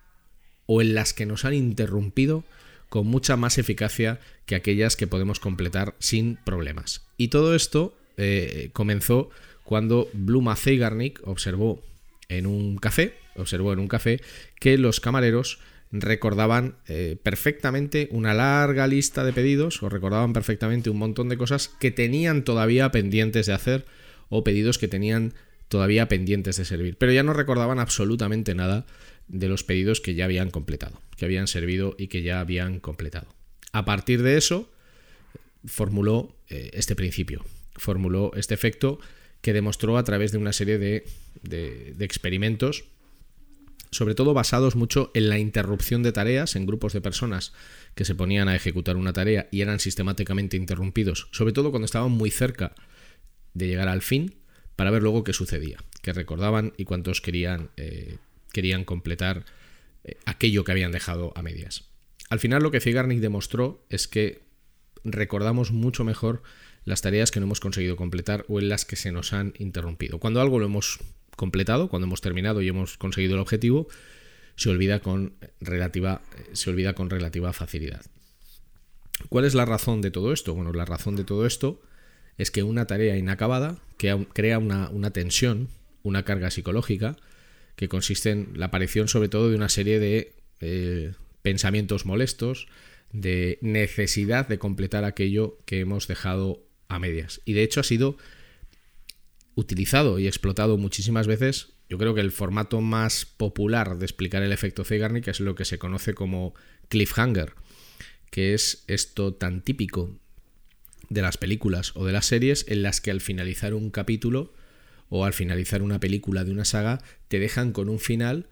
o 0.67 0.81
en 0.81 0.95
las 0.95 1.13
que 1.13 1.27
nos 1.27 1.45
han 1.45 1.55
interrumpido 1.55 2.45
con 2.89 3.07
mucha 3.07 3.37
más 3.37 3.57
eficacia 3.59 4.21
que 4.45 4.55
aquellas 4.55 4.97
que 4.97 5.07
podemos 5.07 5.41
completar 5.41 5.95
sin 5.99 6.37
problemas. 6.37 7.07
Y 7.17 7.29
todo 7.29 7.55
esto 7.55 7.97
eh, 8.19 8.71
comenzó 8.75 9.31
cuando 9.65 10.11
Bluma 10.13 10.57
Zeigarnik 10.57 11.27
observó 11.27 11.83
en 12.29 12.47
un 12.47 12.77
café, 12.77 13.15
observó 13.37 13.73
en 13.73 13.79
un 13.79 13.89
café 13.89 14.21
que 14.59 14.79
los 14.79 15.01
camareros 15.01 15.59
recordaban 15.93 16.77
eh, 16.89 17.17
perfectamente 17.23 18.09
una 18.11 18.33
larga 18.33 18.87
lista 18.87 19.25
de 19.25 19.33
pedidos 19.33 19.83
o 19.83 19.91
recordaban 19.91 20.33
perfectamente 20.33 20.89
un 20.89 20.99
montón 20.99 21.29
de 21.29 21.37
cosas 21.37 21.69
que 21.69 21.91
tenían 21.91 22.45
todavía 22.45 22.91
pendientes 22.91 23.47
de 23.47 23.53
hacer 23.53 23.85
o 24.31 24.43
pedidos 24.43 24.79
que 24.79 24.89
tenían 24.89 25.35
todavía 25.69 26.09
pendientes 26.09 26.57
de 26.57 26.65
servir, 26.65 26.97
pero 26.97 27.13
ya 27.13 27.23
no 27.23 27.35
recordaban 27.35 27.79
absolutamente 27.79 28.55
nada 28.55 28.87
de 29.29 29.49
los 29.49 29.65
pedidos 29.65 30.01
que 30.01 30.15
ya 30.15 30.25
habían 30.25 30.51
completado, 30.51 31.01
que 31.17 31.25
habían 31.25 31.47
servido 31.47 31.95
y 31.99 32.09
que 32.09 32.23
ya 32.23 32.41
habían 32.41 32.81
completado. 32.81 33.35
A 33.73 33.85
partir 33.85 34.23
de 34.23 34.37
eso, 34.37 34.71
formuló 35.65 36.37
eh, 36.49 36.71
este 36.75 36.97
principio, 36.97 37.45
formuló 37.75 38.33
este 38.35 38.55
efecto 38.55 38.99
que 39.43 39.53
demostró 39.53 39.99
a 39.99 40.05
través 40.05 40.33
de 40.33 40.39
una 40.39 40.53
serie 40.53 40.79
de, 40.79 41.05
experimentos, 41.99 42.85
sobre 43.91 44.15
todo 44.15 44.33
basados 44.33 44.77
mucho 44.77 45.11
en 45.15 45.29
la 45.29 45.39
interrupción 45.39 46.03
de 46.03 46.13
tareas 46.13 46.57
en 46.57 46.65
grupos 46.65 46.95
de 46.95 47.03
personas 47.03 47.53
que 47.95 48.07
se 48.07 48.15
ponían 48.15 48.49
a 48.49 48.57
ejecutar 48.57 48.97
una 48.97 49.13
tarea 49.13 49.49
y 49.51 49.61
eran 49.61 49.81
sistemáticamente 49.81 50.57
interrumpidos, 50.57 51.29
sobre 51.33 51.53
todo 51.53 51.71
cuando 51.71 51.85
estaban 51.85 52.13
muy 52.13 52.31
cerca 52.31 52.75
de 53.53 53.67
llegar 53.67 53.89
al 53.89 54.01
fin, 54.01 54.37
para 54.77 54.91
ver 54.91 55.03
luego 55.03 55.25
qué 55.25 55.35
sucedía, 55.35 55.79
qué 56.01 56.13
recordaban 56.13 56.73
y 56.79 56.85
cuántos 56.85 57.21
querían, 57.21 57.69
eh, 57.77 58.17
querían 58.53 58.85
completar 58.85 59.45
eh, 60.05 60.17
aquello 60.25 60.65
que 60.65 60.73
habían 60.73 60.93
dejado 60.93 61.33
a 61.35 61.43
medias. 61.43 61.85
Al 62.31 62.39
final 62.39 62.63
lo 62.63 62.71
que 62.71 62.81
Zigarnik 62.81 63.19
demostró 63.19 63.85
es 63.91 64.09
que 64.09 64.41
recordamos 65.05 65.73
mucho 65.73 66.05
mejor 66.05 66.43
las 66.85 67.03
tareas 67.03 67.31
que 67.31 67.41
no 67.41 67.47
hemos 67.47 67.61
conseguido 67.61 67.97
completar 67.97 68.45
o 68.49 68.59
en 68.59 68.69
las 68.69 68.85
que 68.85 68.97
se 68.97 69.13
nos 69.13 69.33
han 69.33 69.55
interrumpido. 69.59 70.19
Cuando 70.19 70.41
algo 70.41 70.59
lo 70.59 70.67
hemos 70.67 71.01
completado, 71.37 71.89
cuando 71.89 72.07
hemos 72.07 72.21
terminado 72.21 72.63
y 72.63 72.69
hemos 72.69 72.99
conseguido 72.99 73.35
el 73.35 73.41
objetivo, 73.41 73.89
se 74.57 74.71
olvida 74.71 75.01
con 75.01 75.35
relativa, 75.61 76.23
se 76.53 76.71
olvida 76.71 76.95
con 76.95 77.11
relativa 77.11 77.53
facilidad. 77.53 78.03
¿Cuál 79.29 79.45
es 79.45 79.55
la 79.55 79.65
razón 79.65 80.01
de 80.01 80.11
todo 80.11 80.33
esto? 80.33 80.55
Bueno, 80.55 80.73
la 80.73 80.85
razón 80.85 81.17
de 81.17 81.25
todo 81.25 81.47
esto 81.47 81.81
es 82.39 82.51
que 82.51 82.63
una 82.63 82.87
tarea 82.87 83.17
inacabada 83.17 83.79
crea 83.97 84.59
una, 84.59 85.11
tensión, 85.13 85.69
una 86.03 86.25
carga 86.25 86.51
psicológica, 86.51 87.17
que 87.77 87.89
consiste 87.89 88.31
en 88.31 88.53
la 88.55 88.67
aparición 88.67 89.09
sobre 89.09 89.29
todo 89.29 89.49
de 89.49 89.57
una 89.57 89.69
serie 89.69 89.99
de 89.99 90.35
eh, 90.61 91.13
pensamientos 91.43 92.05
molestos, 92.05 92.67
de 93.13 93.59
necesidad 93.61 94.49
de 94.49 94.59
completar 94.59 95.05
aquello 95.05 95.59
que 95.67 95.81
hemos 95.81 96.09
dejado 96.09 96.65
medias. 96.99 97.41
Y 97.45 97.53
de 97.53 97.63
hecho 97.63 97.81
ha 97.81 97.85
sido 97.85 98.17
utilizado 99.55 100.19
y 100.19 100.27
explotado 100.27 100.79
muchísimas 100.79 101.27
veces. 101.27 101.75
Yo 101.89 101.99
creo 101.99 102.15
que 102.15 102.21
el 102.21 102.33
formato 102.33 102.81
más 102.81 103.25
popular 103.25 103.99
de 103.99 104.07
explicar 104.07 104.43
el 104.43 104.53
efecto 104.53 104.85
Zeigarnik 104.85 105.29
es 105.29 105.41
lo 105.41 105.55
que 105.55 105.65
se 105.65 105.79
conoce 105.79 106.15
como 106.15 106.55
cliffhanger, 106.89 107.55
que 108.31 108.55
es 108.55 108.85
esto 108.87 109.35
tan 109.35 109.63
típico 109.63 110.19
de 111.11 111.23
las 111.23 111.37
películas 111.37 111.93
o 111.95 112.07
de 112.07 112.13
las 112.13 112.27
series 112.27 112.65
en 112.69 112.83
las 112.83 113.01
que 113.01 113.11
al 113.11 113.21
finalizar 113.21 113.75
un 113.75 113.91
capítulo 113.91 114.55
o 115.11 115.27
al 115.27 115.35
finalizar 115.35 115.83
una 115.83 116.01
película 116.01 116.45
de 116.45 116.53
una 116.53 116.65
saga 116.65 117.03
te 117.29 117.39
dejan 117.39 117.73
con 117.73 117.91
un 117.91 117.99
final 117.99 118.47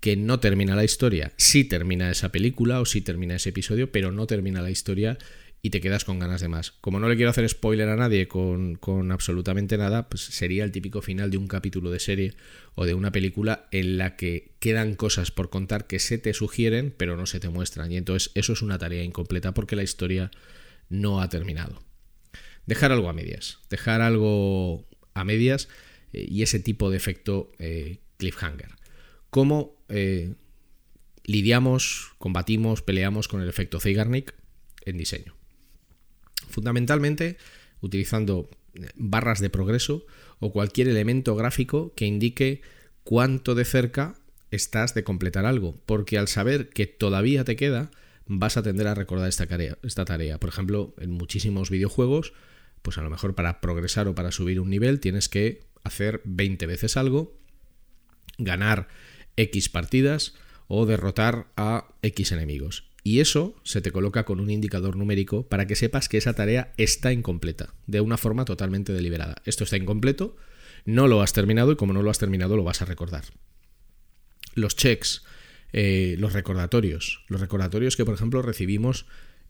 que 0.00 0.16
no 0.16 0.40
termina 0.40 0.74
la 0.74 0.84
historia. 0.84 1.32
Sí 1.36 1.64
termina 1.64 2.10
esa 2.10 2.32
película 2.32 2.80
o 2.80 2.86
sí 2.86 3.02
termina 3.02 3.36
ese 3.36 3.50
episodio, 3.50 3.92
pero 3.92 4.10
no 4.10 4.26
termina 4.26 4.62
la 4.62 4.70
historia 4.70 5.18
y 5.62 5.70
te 5.70 5.80
quedas 5.80 6.04
con 6.04 6.18
ganas 6.18 6.40
de 6.40 6.48
más. 6.48 6.72
Como 6.80 7.00
no 7.00 7.08
le 7.08 7.16
quiero 7.16 7.30
hacer 7.30 7.48
spoiler 7.48 7.88
a 7.88 7.96
nadie 7.96 8.28
con, 8.28 8.78
absolutamente 9.12 9.76
nada, 9.76 10.08
pues 10.08 10.22
sería 10.22 10.64
el 10.64 10.72
típico 10.72 11.02
final 11.02 11.30
de 11.30 11.36
un 11.36 11.48
capítulo 11.48 11.90
de 11.90 12.00
serie 12.00 12.34
o 12.74 12.86
de 12.86 12.94
una 12.94 13.12
película 13.12 13.68
en 13.70 13.98
la 13.98 14.16
que 14.16 14.52
quedan 14.58 14.94
cosas 14.94 15.30
por 15.30 15.50
contar 15.50 15.86
que 15.86 15.98
se 15.98 16.18
te 16.18 16.32
sugieren 16.32 16.94
pero 16.96 17.16
no 17.16 17.26
se 17.26 17.40
te 17.40 17.50
muestran. 17.50 17.92
Y 17.92 17.98
entonces 17.98 18.32
eso 18.34 18.54
es 18.54 18.62
una 18.62 18.78
tarea 18.78 19.04
incompleta 19.04 19.52
porque 19.52 19.76
la 19.76 19.82
historia 19.82 20.30
no 20.88 21.20
ha 21.20 21.28
terminado. 21.28 21.82
Dejar 22.66 22.92
algo 22.92 23.08
a 23.08 23.12
medias. 23.12 23.58
Dejar 23.68 24.00
algo 24.00 24.88
a 25.12 25.24
medias 25.24 25.68
eh, 26.12 26.26
y 26.28 26.42
ese 26.42 26.60
tipo 26.60 26.90
de 26.90 26.96
efecto 26.96 27.52
eh, 27.58 27.98
cliffhanger. 28.16 28.70
¿Cómo 29.28 29.76
eh, 29.88 30.34
lidiamos, 31.24 32.12
combatimos, 32.18 32.80
peleamos 32.80 33.28
con 33.28 33.42
el 33.42 33.48
efecto 33.48 33.78
Zeigarnik 33.78 34.34
en 34.86 34.96
diseño? 34.96 35.39
Fundamentalmente 36.50 37.38
utilizando 37.80 38.50
barras 38.96 39.40
de 39.40 39.50
progreso 39.50 40.06
o 40.38 40.52
cualquier 40.52 40.88
elemento 40.88 41.34
gráfico 41.34 41.92
que 41.94 42.06
indique 42.06 42.62
cuánto 43.04 43.54
de 43.54 43.64
cerca 43.64 44.14
estás 44.50 44.94
de 44.94 45.04
completar 45.04 45.46
algo, 45.46 45.80
porque 45.86 46.18
al 46.18 46.28
saber 46.28 46.70
que 46.70 46.86
todavía 46.86 47.44
te 47.44 47.56
queda, 47.56 47.90
vas 48.26 48.56
a 48.56 48.62
tender 48.62 48.86
a 48.86 48.94
recordar 48.94 49.28
esta 49.28 49.46
tarea, 49.46 49.78
esta 49.82 50.04
tarea. 50.04 50.38
Por 50.38 50.50
ejemplo, 50.50 50.94
en 50.98 51.10
muchísimos 51.10 51.70
videojuegos, 51.70 52.32
pues 52.82 52.98
a 52.98 53.02
lo 53.02 53.10
mejor 53.10 53.34
para 53.34 53.60
progresar 53.60 54.08
o 54.08 54.14
para 54.14 54.32
subir 54.32 54.60
un 54.60 54.70
nivel 54.70 55.00
tienes 55.00 55.28
que 55.28 55.60
hacer 55.84 56.20
20 56.24 56.66
veces 56.66 56.96
algo, 56.96 57.38
ganar 58.38 58.88
X 59.36 59.68
partidas 59.68 60.34
o 60.68 60.86
derrotar 60.86 61.48
a 61.56 61.88
X 62.02 62.32
enemigos 62.32 62.89
y 63.02 63.20
eso 63.20 63.54
se 63.64 63.80
te 63.80 63.92
coloca 63.92 64.24
con 64.24 64.40
un 64.40 64.50
indicador 64.50 64.96
numérico 64.96 65.46
para 65.48 65.66
que 65.66 65.76
sepas 65.76 66.08
que 66.08 66.18
esa 66.18 66.34
tarea 66.34 66.72
está 66.76 67.12
incompleta, 67.12 67.74
de 67.86 68.00
una 68.00 68.16
forma 68.16 68.44
totalmente 68.44 68.92
deliberada. 68.92 69.36
Esto 69.44 69.64
está 69.64 69.76
incompleto, 69.76 70.36
no 70.84 71.08
lo 71.08 71.22
has 71.22 71.32
terminado 71.32 71.72
y 71.72 71.76
como 71.76 71.92
no 71.92 72.02
lo 72.02 72.10
has 72.10 72.18
terminado 72.18 72.56
lo 72.56 72.64
vas 72.64 72.82
a 72.82 72.84
recordar. 72.84 73.24
Los 74.54 74.76
checks, 74.76 75.24
eh, 75.72 76.16
los 76.18 76.32
recordatorios, 76.32 77.24
los 77.28 77.40
recordatorios 77.40 77.96
que 77.96 78.04
por 78.04 78.14
ejemplo 78.14 78.42
recibimos 78.42 79.06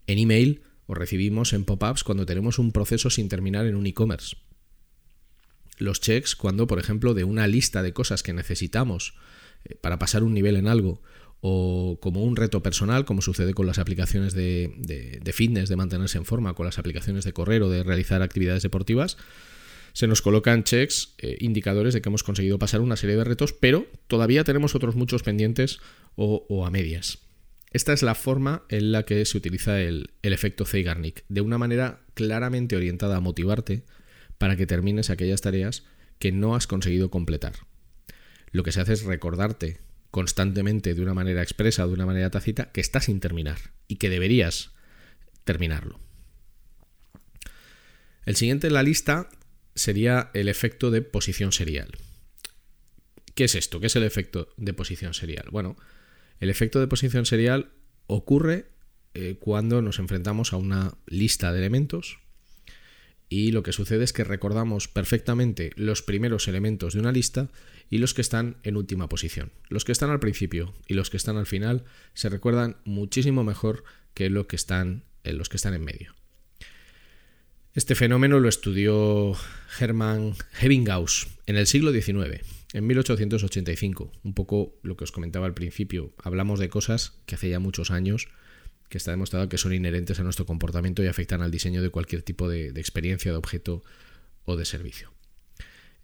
en 0.07 0.19
email 0.19 0.62
o 0.87 0.95
recibimos 0.95 1.52
en 1.52 1.64
pop-ups 1.64 2.04
cuando 2.04 2.26
tenemos 2.26 2.59
un 2.59 2.73
proceso 2.73 3.11
sin 3.11 3.28
terminar 3.28 3.66
en 3.66 3.76
un 3.76 3.87
e-commerce. 3.87 4.36
Los 5.78 6.00
checks 6.00 6.36
cuando 6.36 6.67
por 6.67 6.78
ejemplo 6.78 7.15
de 7.15 7.25
una 7.25 7.47
lista 7.47 7.82
de 7.82 7.93
cosas 7.93 8.23
que 8.23 8.32
necesitamos 8.32 9.15
eh, 9.65 9.76
para 9.76 9.99
pasar 9.99 10.23
un 10.23 10.34
nivel 10.34 10.56
en 10.56 10.69
algo 10.69 11.02
o 11.40 11.98
como 12.00 12.22
un 12.22 12.36
reto 12.36 12.62
personal, 12.62 13.04
como 13.04 13.22
sucede 13.22 13.54
con 13.54 13.66
las 13.66 13.78
aplicaciones 13.78 14.34
de, 14.34 15.32
fitness, 15.32 15.68
de 15.68 15.76
mantenerse 15.76 16.18
en 16.18 16.24
forma, 16.24 16.54
con 16.54 16.66
las 16.66 16.78
aplicaciones 16.78 17.24
de 17.24 17.32
correr 17.32 17.62
o 17.62 17.70
de 17.70 17.82
realizar 17.82 18.22
actividades 18.22 18.62
deportivas, 18.62 19.16
se 19.92 20.06
nos 20.06 20.22
colocan 20.22 20.62
checks, 20.64 21.14
eh, 21.18 21.36
indicadores 21.40 21.94
de 21.94 22.02
que 22.02 22.08
hemos 22.08 22.22
conseguido 22.22 22.58
pasar 22.58 22.80
una 22.80 22.96
serie 22.96 23.16
de 23.16 23.24
retos, 23.24 23.52
pero 23.52 23.86
todavía 24.06 24.44
tenemos 24.44 24.74
otros 24.74 24.94
muchos 24.94 25.22
pendientes 25.22 25.80
o, 26.14 26.66
a 26.66 26.70
medias. 26.70 27.18
Esta 27.72 27.92
es 27.92 28.02
la 28.02 28.14
forma 28.14 28.64
en 28.68 28.92
la 28.92 29.04
que 29.04 29.24
se 29.24 29.38
utiliza 29.38 29.80
el, 29.80 30.10
el 30.22 30.32
efecto 30.32 30.64
Zeigarnik, 30.64 31.24
de 31.28 31.40
una 31.40 31.56
manera 31.56 32.02
claramente 32.14 32.76
orientada 32.76 33.16
a 33.16 33.20
motivarte 33.20 33.84
para 34.38 34.56
que 34.56 34.66
termines 34.66 35.08
aquellas 35.08 35.40
tareas 35.40 35.84
que 36.18 36.32
no 36.32 36.54
has 36.54 36.66
conseguido 36.66 37.10
completar. 37.10 37.54
Lo 38.52 38.62
que 38.62 38.72
se 38.72 38.80
hace 38.80 38.92
es 38.92 39.04
recordarte 39.04 39.78
constantemente 40.10 40.94
de 40.94 41.02
una 41.02 41.14
manera 41.14 41.42
expresa 41.42 41.86
de 41.86 41.92
una 41.92 42.06
manera 42.06 42.30
tácita 42.30 42.73
que 42.73 42.80
está 42.80 43.00
sin 43.00 43.20
terminar 43.20 43.58
y 43.88 43.96
que 43.96 44.10
deberías 44.10 44.73
terminarlo. 45.44 46.00
El 48.25 48.36
siguiente 48.36 48.66
en 48.66 48.75
la 48.75 48.82
lista 48.82 49.28
sería 49.75 50.30
el 50.34 50.49
efecto 50.49 50.90
de 50.90 51.02
posición 51.02 51.52
serial. 51.52 51.90
¿Qué 53.34 53.44
es 53.44 53.54
esto? 53.54 53.80
¿Qué 53.80 53.86
es 53.86 53.96
el 53.96 54.02
efecto 54.02 54.52
de 54.56 54.73
posición 54.73 55.14
serial? 55.14 55.46
Bueno, 55.50 55.76
el 56.40 56.50
efecto 56.50 56.80
de 56.80 56.88
posición 56.88 57.26
serial 57.26 57.73
ocurre 58.06 58.66
eh, 59.14 59.36
cuando 59.40 59.82
nos 59.82 59.99
enfrentamos 59.99 60.52
a 60.52 60.56
una 60.56 60.99
lista 61.06 61.52
de 61.52 61.58
elementos 61.58 62.18
y 63.32 63.52
lo 63.52 63.62
que 63.62 63.73
sucede 63.73 64.02
es 64.04 64.12
que 64.12 64.25
recordamos 64.25 64.88
perfectamente 64.88 65.71
los 65.76 66.02
primeros 66.02 66.49
elementos 66.49 66.95
de 66.95 67.00
una 67.00 67.12
lista 67.12 67.49
y 67.88 67.99
los 67.99 68.12
que 68.12 68.21
están 68.21 68.56
en 68.64 68.76
última 68.76 69.08
posición. 69.08 69.52
Los 69.69 69.84
que 69.84 69.93
están 69.93 70.10
al 70.10 70.19
principio 70.19 70.75
y 70.88 70.95
los 70.95 71.10
que 71.10 71.16
están 71.16 71.36
al 71.36 71.47
final 71.47 71.84
se 72.12 72.28
recuerdan 72.28 72.76
muchísimo 72.84 73.45
mejor 73.45 73.84
que 74.14 74.26
en 74.26 74.34
los 74.34 74.47
que 74.49 74.56
están 74.56 75.04
en 75.25 75.84
medio. 75.84 76.14
Este 77.73 77.95
fenómeno 77.95 78.40
lo 78.40 78.49
estudió 78.49 79.36
Hermann 79.78 80.34
Ebbinghaus 80.60 81.28
en 81.47 81.56
el 81.56 81.69
siglo 81.69 81.93
XIX, 81.93 82.45
en 82.73 82.86
1885. 82.88 84.10
Un 84.25 84.34
poco 84.34 84.75
lo 84.82 84.97
que 84.97 85.04
os 85.04 85.12
comentaba 85.12 85.47
al 85.47 85.54
principio. 85.54 86.12
Hablamos 86.19 86.58
de 86.58 86.69
cosas 86.69 87.21
que 87.26 87.36
hace 87.36 87.49
ya 87.49 87.60
muchos 87.60 87.93
años 87.93 88.26
que 88.90 88.98
está 88.98 89.12
demostrado 89.12 89.48
que 89.48 89.56
son 89.56 89.72
inherentes 89.72 90.20
a 90.20 90.24
nuestro 90.24 90.44
comportamiento 90.44 91.02
y 91.02 91.06
afectan 91.06 91.40
al 91.40 91.50
diseño 91.50 91.80
de 91.80 91.88
cualquier 91.90 92.22
tipo 92.22 92.48
de, 92.48 92.68
experiencia, 92.70 93.30
de 93.30 93.38
objeto 93.38 93.82
o 94.44 94.56
de 94.56 94.66
servicio. 94.66 95.12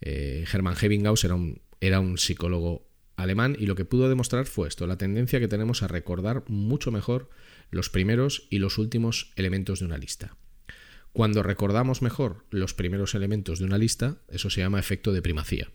Eh, 0.00 0.46
Hermann 0.50 0.76
Ebbinghaus 0.80 1.24
era 1.24 1.34
un, 1.34 1.60
era 1.80 2.00
un 2.00 2.16
psicólogo 2.16 2.88
alemán 3.16 3.56
y 3.58 3.66
lo 3.66 3.74
que 3.74 3.84
pudo 3.84 4.08
demostrar 4.08 4.46
fue 4.46 4.68
esto, 4.68 4.86
la 4.86 4.98
tendencia 4.98 5.40
que 5.40 5.48
tenemos 5.48 5.82
a 5.82 5.88
recordar 5.88 6.44
mucho 6.48 6.92
mejor 6.92 7.28
los 7.70 7.90
primeros 7.90 8.46
y 8.50 8.58
los 8.58 8.78
últimos 8.78 9.32
elementos 9.36 9.80
de 9.80 9.86
una 9.86 9.98
lista. 9.98 10.36
Cuando 11.12 11.42
recordamos 11.42 12.02
mejor 12.02 12.44
los 12.50 12.74
primeros 12.74 13.14
elementos 13.14 13.58
de 13.58 13.64
una 13.64 13.78
lista, 13.78 14.18
eso 14.28 14.48
se 14.48 14.60
llama 14.60 14.78
efecto 14.78 15.12
de 15.12 15.22
primacía. 15.22 15.72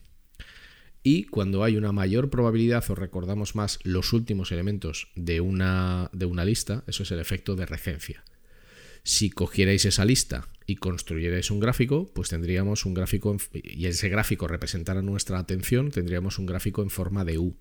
Y 1.03 1.23
cuando 1.23 1.63
hay 1.63 1.77
una 1.77 1.91
mayor 1.91 2.29
probabilidad 2.29 2.83
o 2.89 2.95
recordamos 2.95 3.55
más 3.55 3.79
los 3.83 4.13
últimos 4.13 4.51
elementos 4.51 5.07
de 5.15 5.41
una, 5.41 6.09
de 6.13 6.25
una 6.25 6.45
lista, 6.45 6.83
eso 6.87 7.03
es 7.03 7.11
el 7.11 7.19
efecto 7.19 7.55
de 7.55 7.65
regencia. 7.65 8.23
Si 9.03 9.31
cogierais 9.31 9.85
esa 9.85 10.05
lista 10.05 10.47
y 10.67 10.75
construyerais 10.75 11.49
un 11.49 11.59
gráfico, 11.59 12.11
pues 12.13 12.29
tendríamos 12.29 12.85
un 12.85 12.93
gráfico 12.93 13.35
y 13.51 13.87
ese 13.87 14.09
gráfico 14.09 14.47
representara 14.47 15.01
nuestra 15.01 15.39
atención, 15.39 15.89
tendríamos 15.89 16.37
un 16.37 16.45
gráfico 16.45 16.83
en 16.83 16.91
forma 16.91 17.25
de 17.25 17.39
U, 17.39 17.57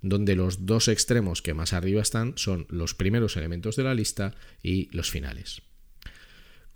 donde 0.00 0.34
los 0.34 0.64
dos 0.64 0.88
extremos 0.88 1.42
que 1.42 1.52
más 1.52 1.74
arriba 1.74 2.00
están 2.00 2.32
son 2.36 2.66
los 2.70 2.94
primeros 2.94 3.36
elementos 3.36 3.76
de 3.76 3.82
la 3.82 3.94
lista 3.94 4.34
y 4.62 4.88
los 4.96 5.10
finales. 5.10 5.60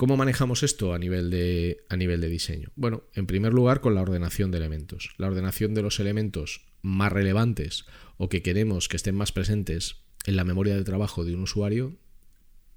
¿Cómo 0.02 0.16
manejamos 0.16 0.64
esto 0.64 0.94
a 0.94 0.98
nivel, 0.98 1.30
de, 1.30 1.84
a 1.88 1.96
nivel 1.96 2.20
de 2.20 2.28
diseño? 2.28 2.72
Bueno, 2.74 3.04
en 3.14 3.28
primer 3.28 3.52
lugar 3.52 3.80
con 3.80 3.94
la 3.94 4.02
ordenación 4.02 4.50
de 4.50 4.58
elementos. 4.58 5.14
La 5.16 5.28
ordenación 5.28 5.74
de 5.74 5.82
los 5.82 6.00
elementos 6.00 6.66
más 6.82 7.12
relevantes 7.12 7.84
o 8.16 8.28
que 8.28 8.42
queremos 8.42 8.88
que 8.88 8.96
estén 8.96 9.14
más 9.14 9.30
presentes 9.30 9.98
en 10.26 10.34
la 10.34 10.42
memoria 10.42 10.74
de 10.74 10.82
trabajo 10.82 11.24
de 11.24 11.36
un 11.36 11.42
usuario 11.42 12.00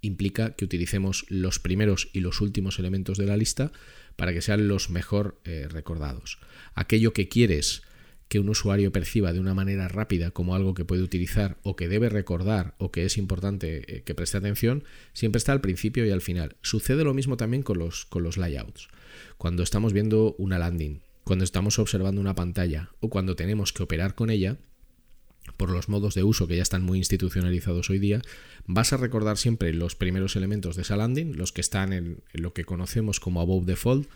implica 0.02 0.56
que 0.56 0.66
utilicemos 0.66 1.26
los 1.30 1.58
primeros 1.58 2.12
y 2.14 2.20
los 2.20 2.42
últimos 2.42 2.78
elementos 2.78 3.18
de 3.18 3.26
la 3.26 3.38
lista 3.38 3.72
para 4.18 4.32
que 4.32 4.44
sean 4.44 4.68
los 4.68 4.92
mejor 4.92 5.42
eh, 5.46 5.68
recordados. 5.68 6.38
Aquello 6.76 7.12
que 7.12 7.28
quieres 7.28 7.82
que 8.28 8.40
un 8.40 8.50
usuario 8.50 8.92
perciba 8.92 9.34
de 9.34 9.40
una 9.40 9.54
manera 9.54 9.88
rápida 9.88 10.32
como 10.32 10.56
algo 10.56 10.74
que 10.74 10.86
puede 10.86 11.04
utilizar 11.04 11.58
o 11.64 11.76
que 11.76 11.88
debe 11.88 12.10
recordar 12.10 12.76
o 12.80 12.92
que 12.92 13.06
es 13.06 13.18
importante 13.18 13.98
eh, 13.98 14.04
que 14.04 14.16
preste 14.16 14.38
atención, 14.38 14.84
siempre 15.14 15.38
está 15.38 15.52
al 15.52 15.62
principio 15.62 16.06
y 16.06 16.12
al 16.12 16.22
final. 16.22 16.58
Sucede 16.62 17.04
lo 17.04 17.14
mismo 17.14 17.38
también 17.38 17.64
con 17.64 17.78
los, 17.78 18.06
con 18.06 18.24
los 18.24 18.38
layouts. 18.38 18.88
Cuando 19.38 19.64
estamos 19.64 19.94
viendo 19.94 20.36
una 20.38 20.60
landing, 20.60 21.02
cuando 21.24 21.44
estamos 21.44 21.80
observando 21.80 22.22
una 22.22 22.36
pantalla 22.36 22.92
o 23.00 23.10
cuando 23.10 23.36
tenemos 23.36 23.74
que 23.74 23.84
operar 23.84 24.16
con 24.16 24.30
ella, 24.30 24.58
por 25.58 25.70
los 25.70 25.90
modos 25.90 26.16
de 26.16 26.24
uso 26.24 26.48
que 26.48 26.56
ya 26.56 26.62
están 26.62 26.84
muy 26.84 26.98
institucionalizados 26.98 27.90
hoy 27.90 28.00
día, 28.00 28.22
vas 28.66 28.94
a 28.94 28.98
recordar 28.98 29.38
siempre 29.38 29.74
los 29.74 29.96
primeros 29.96 30.36
elementos 30.36 30.76
de 30.76 30.82
esa 30.82 30.98
landing, 30.98 31.36
los 31.38 31.52
que 31.52 31.62
están 31.62 31.94
en, 31.94 32.24
lo 32.34 32.54
que 32.54 32.66
conocemos 32.66 33.20
como 33.20 33.42
above 33.42 33.66
default, 33.66 34.10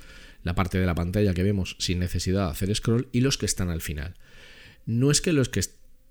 la 0.44 0.56
parte 0.56 0.80
de 0.80 0.86
la 0.86 0.96
pantalla 0.96 1.34
que 1.34 1.44
vemos 1.44 1.76
sin 1.80 2.00
necesidad 2.00 2.46
de 2.46 2.52
hacer 2.52 2.76
scroll, 2.76 3.10
y 3.12 3.22
los 3.22 3.38
que 3.38 3.46
están 3.46 3.70
al 3.70 3.82
final. 3.82 4.16
No 4.86 5.12
es 5.12 5.22
que, 5.22 5.34
los 5.34 5.50
que 5.50 5.62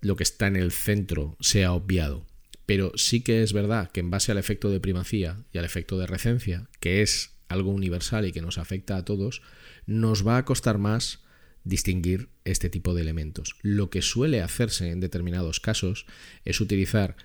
lo 0.01 0.17
que 0.17 0.23
está 0.23 0.47
en 0.47 0.57
el 0.57 0.71
centro 0.71 1.37
sea 1.41 1.73
obviado, 1.73 2.27
pero 2.67 2.93
sí 2.97 3.23
que 3.23 3.43
es 3.43 3.53
verdad 3.53 3.91
que 3.91 4.01
en 4.01 4.11
base 4.11 4.31
al 4.31 4.39
efecto 4.39 4.71
de 4.71 4.81
primacía 4.81 5.43
y 5.53 5.59
al 5.59 5.65
efecto 5.65 5.99
de 5.99 6.07
recencia, 6.07 6.69
que 6.81 7.03
es 7.03 7.33
algo 7.49 7.71
universal 7.71 8.27
y 8.27 8.33
que 8.33 8.43
nos 8.43 8.59
afecta 8.59 8.97
a 8.97 9.05
todos, 9.05 9.43
nos 9.87 10.27
va 10.27 10.37
a 10.37 10.45
costar 10.45 10.79
más 10.79 11.21
distinguir 11.65 12.29
este 12.45 12.71
tipo 12.71 12.95
de 12.95 13.03
elementos. 13.03 13.57
Lo 13.63 13.91
que 13.91 14.03
suele 14.03 14.43
hacerse 14.43 14.91
en 14.91 15.01
determinados 15.01 15.61
casos 15.61 16.07
es 16.45 16.61
utilizar 16.61 17.17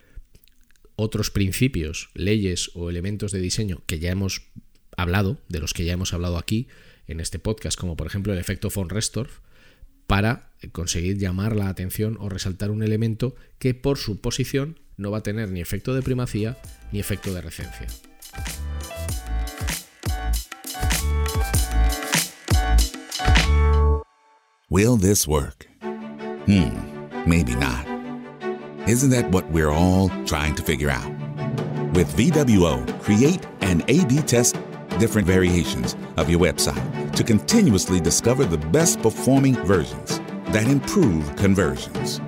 otros 0.95 1.29
principios, 1.29 2.09
leyes 2.13 2.71
o 2.73 2.89
elementos 2.89 3.31
de 3.31 3.39
diseño 3.39 3.83
que 3.85 3.99
ya 3.99 4.11
hemos 4.11 4.43
hablado, 4.95 5.39
de 5.49 5.59
los 5.59 5.73
que 5.73 5.85
ya 5.85 5.93
hemos 5.93 6.13
hablado 6.13 6.37
aquí 6.37 6.67
en 7.07 7.19
este 7.19 7.39
podcast, 7.39 7.79
como 7.79 7.95
por 7.95 8.07
ejemplo 8.07 8.33
el 8.33 8.39
efecto 8.39 8.69
von 8.73 8.89
Restorff, 8.89 9.39
para 10.07 10.51
conseguir 10.71 11.17
llamar 11.17 11.55
la 11.55 11.69
atención 11.69 12.17
o 12.19 12.29
resaltar 12.29 12.71
un 12.71 12.83
elemento 12.83 13.35
que 13.59 13.73
por 13.73 13.97
su 13.97 14.21
posición 14.21 14.79
no 14.97 15.11
va 15.11 15.19
a 15.19 15.23
tener 15.23 15.49
ni 15.49 15.61
efecto 15.61 15.93
de 15.93 16.01
primacía 16.01 16.57
ni 16.91 16.99
efecto 16.99 17.33
de 17.33 17.41
recencia. 17.41 17.87
Will 24.69 24.97
this 24.97 25.27
work? 25.27 25.67
Hmm, 26.47 26.73
maybe 27.27 27.55
not. 27.55 27.85
Isn't 28.87 29.11
that 29.11 29.31
what 29.31 29.49
we're 29.51 29.71
all 29.71 30.09
trying 30.25 30.55
to 30.55 30.63
figure 30.63 30.89
out? 30.89 31.07
With 31.93 32.11
VWO, 32.17 32.83
create 33.01 33.45
and 33.61 33.83
A 33.87 34.03
B 34.05 34.21
test 34.23 34.57
different 34.99 35.27
variations 35.27 35.95
of 36.17 36.29
your 36.29 36.39
website 36.39 37.15
to 37.15 37.23
continuously 37.23 37.99
discover 37.99 38.45
the 38.45 38.57
best 38.57 39.01
performing 39.01 39.55
versions 39.65 40.19
that 40.47 40.67
improve 40.67 41.35
conversions. 41.35 42.21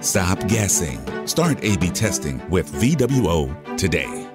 Stop 0.00 0.38
guessing. 0.48 1.00
Start 1.26 1.58
A 1.62 1.76
B 1.76 1.90
testing 1.90 2.40
with 2.50 2.70
VWO 2.72 3.76
today. 3.76 4.25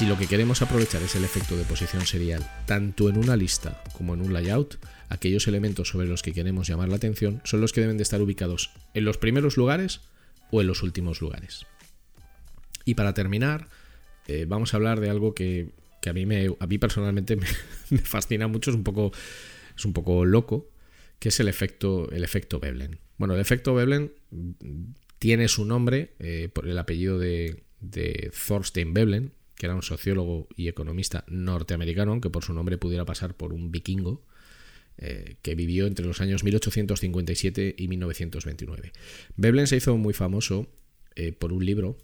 Si 0.00 0.06
lo 0.06 0.16
que 0.16 0.26
queremos 0.26 0.62
aprovechar 0.62 1.02
es 1.02 1.14
el 1.14 1.24
efecto 1.24 1.58
de 1.58 1.64
posición 1.64 2.06
serial, 2.06 2.42
tanto 2.64 3.10
en 3.10 3.18
una 3.18 3.36
lista 3.36 3.84
como 3.92 4.14
en 4.14 4.22
un 4.22 4.32
layout, 4.32 4.78
aquellos 5.10 5.46
elementos 5.46 5.88
sobre 5.88 6.06
los 6.06 6.22
que 6.22 6.32
queremos 6.32 6.66
llamar 6.66 6.88
la 6.88 6.96
atención 6.96 7.42
son 7.44 7.60
los 7.60 7.74
que 7.74 7.82
deben 7.82 7.98
de 7.98 8.04
estar 8.04 8.22
ubicados 8.22 8.70
en 8.94 9.04
los 9.04 9.18
primeros 9.18 9.58
lugares 9.58 10.00
o 10.50 10.62
en 10.62 10.68
los 10.68 10.82
últimos 10.82 11.20
lugares. 11.20 11.66
Y 12.86 12.94
para 12.94 13.12
terminar, 13.12 13.68
eh, 14.26 14.46
vamos 14.48 14.72
a 14.72 14.78
hablar 14.78 15.00
de 15.00 15.10
algo 15.10 15.34
que, 15.34 15.68
a, 16.06 16.12
mí 16.14 16.78
personalmente 16.78 17.36
me, 17.90 17.98
fascina 17.98 18.48
mucho, 18.48 18.70
es 18.70 18.76
un, 18.76 18.84
poco, 18.84 19.12
es 19.76 19.84
un 19.84 19.92
poco 19.92 20.24
loco, 20.24 20.70
que 21.18 21.28
es 21.28 21.40
el 21.40 21.48
efecto, 21.48 22.10
el 22.10 22.24
efecto 22.24 22.58
Veblen. 22.58 23.00
Bueno, 23.18 23.34
el 23.34 23.40
efecto 23.40 23.74
Veblen 23.74 24.14
tiene 25.18 25.48
su 25.48 25.66
nombre 25.66 26.14
eh, 26.20 26.48
por 26.50 26.66
el 26.66 26.78
apellido 26.78 27.18
de, 27.18 27.64
de 27.80 28.32
Thorstein 28.48 28.94
Veblen, 28.94 29.34
que 29.60 29.66
era 29.66 29.74
un 29.74 29.82
sociólogo 29.82 30.48
y 30.56 30.68
economista 30.68 31.22
norteamericano, 31.28 32.12
aunque 32.12 32.30
por 32.30 32.42
su 32.42 32.54
nombre 32.54 32.78
pudiera 32.78 33.04
pasar 33.04 33.36
por 33.36 33.52
un 33.52 33.70
vikingo, 33.70 34.24
eh, 34.96 35.36
que 35.42 35.54
vivió 35.54 35.86
entre 35.86 36.06
los 36.06 36.22
años 36.22 36.44
1857 36.44 37.74
y 37.76 37.88
1929. 37.88 38.92
Veblen 39.36 39.66
se 39.66 39.76
hizo 39.76 39.98
muy 39.98 40.14
famoso 40.14 40.66
eh, 41.14 41.32
por 41.32 41.52
un 41.52 41.66
libro 41.66 41.98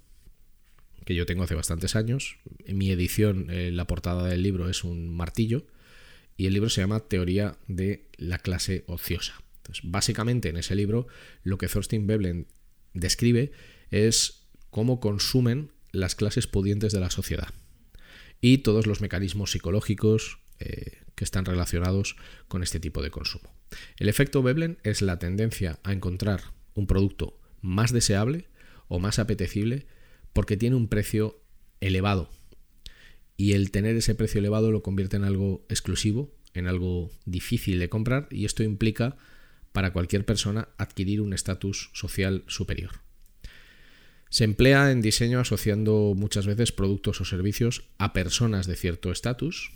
que 1.07 1.15
yo 1.15 1.25
tengo 1.25 1.45
hace 1.45 1.55
bastantes 1.55 1.97
años. 1.97 2.37
En 2.67 2.77
mi 2.77 2.91
edición, 2.91 3.49
eh, 3.49 3.71
la 3.71 3.87
portada 3.87 4.29
del 4.29 4.43
libro 4.43 4.69
es 4.69 4.85
un 4.85 5.09
martillo 5.17 5.65
y 6.37 6.49
el 6.49 6.53
libro 6.53 6.69
se 6.69 6.83
llama 6.83 7.09
Teoría 7.09 7.57
de 7.69 8.11
la 8.19 8.37
clase 8.37 8.85
ociosa. 8.87 9.43
Entonces, 9.63 9.83
básicamente 9.91 10.51
en 10.51 10.59
ese 10.59 10.75
libro 10.75 11.07
lo 11.43 11.57
que 11.57 11.69
Thorstein 11.69 12.07
Veblen 12.07 12.49
describe 12.93 13.51
es 13.91 14.47
cómo 14.69 15.01
consumen 15.01 15.71
las 15.97 16.15
clases 16.15 16.47
pudientes 16.47 16.93
de 16.93 17.01
la 17.01 17.11
sociedad 17.11 17.49
y 18.41 18.59
todos 18.59 18.87
los 18.87 19.01
mecanismos 19.01 19.51
psicológicos 19.51 20.39
eh, 20.59 21.03
que 21.15 21.25
están 21.25 21.45
relacionados 21.45 22.17
con 22.49 22.63
este 22.63 22.81
tipo 22.81 23.03
de 23.03 23.11
consumo. 23.11 23.55
El 23.97 24.09
efecto 24.09 24.43
Veblen 24.43 24.79
es 24.83 25.03
la 25.03 25.19
tendencia 25.19 25.79
a 25.83 25.93
encontrar 25.93 26.43
un 26.75 26.87
producto 26.87 27.41
más 27.63 27.93
deseable 27.93 28.49
o 28.89 28.99
más 28.99 29.19
apetecible 29.19 29.87
porque 30.33 30.57
tiene 30.57 30.77
un 30.77 30.89
precio 30.89 31.41
elevado. 31.81 32.31
Y 33.37 33.53
el 33.53 33.71
tener 33.71 33.97
ese 33.97 34.15
precio 34.15 34.39
elevado 34.39 34.71
lo 34.71 34.83
convierte 34.83 35.17
en 35.17 35.25
algo 35.25 35.65
exclusivo, 35.69 36.35
en 36.55 36.67
algo 36.67 37.11
difícil 37.25 37.79
de 37.79 37.89
comprar 37.89 38.29
y 38.31 38.45
esto 38.45 38.63
implica 38.63 39.17
para 39.73 39.93
cualquier 39.93 40.25
persona 40.25 40.69
adquirir 40.79 41.21
un 41.21 41.33
estatus 41.33 41.91
social 41.93 42.45
superior. 42.47 43.06
Se 44.29 44.45
emplea 44.45 44.91
en 44.91 45.03
diseño 45.03 45.41
asociando 45.41 46.15
muchas 46.17 46.47
veces 46.47 46.73
productos 46.73 47.21
o 47.21 47.25
servicios 47.25 47.85
a 47.99 48.13
personas 48.13 48.67
de 48.67 48.77
cierto 48.77 49.13
estatus 49.13 49.73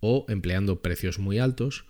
o 0.00 0.26
empleando 0.28 0.82
precios 0.82 1.18
muy 1.18 1.38
altos 1.38 1.86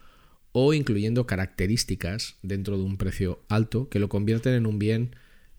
o 0.53 0.73
incluyendo 0.73 1.27
características 1.27 2.37
dentro 2.43 2.79
de 2.79 2.85
un 2.85 2.97
precio 2.97 3.45
alto 3.49 3.89
que 3.89 3.99
lo 3.99 4.09
convierten 4.09 4.55
en 4.55 4.67
un 4.67 4.79
bien 4.79 5.17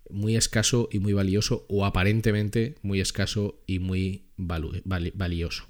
muy 0.09 0.35
escaso 0.35 0.89
y 0.91 0.99
muy 0.99 1.13
valioso 1.13 1.65
o 1.69 1.85
aparentemente 1.85 2.75
muy 2.81 2.99
escaso 3.01 3.61
y 3.67 3.79
muy 3.79 4.25
valioso. 4.37 5.67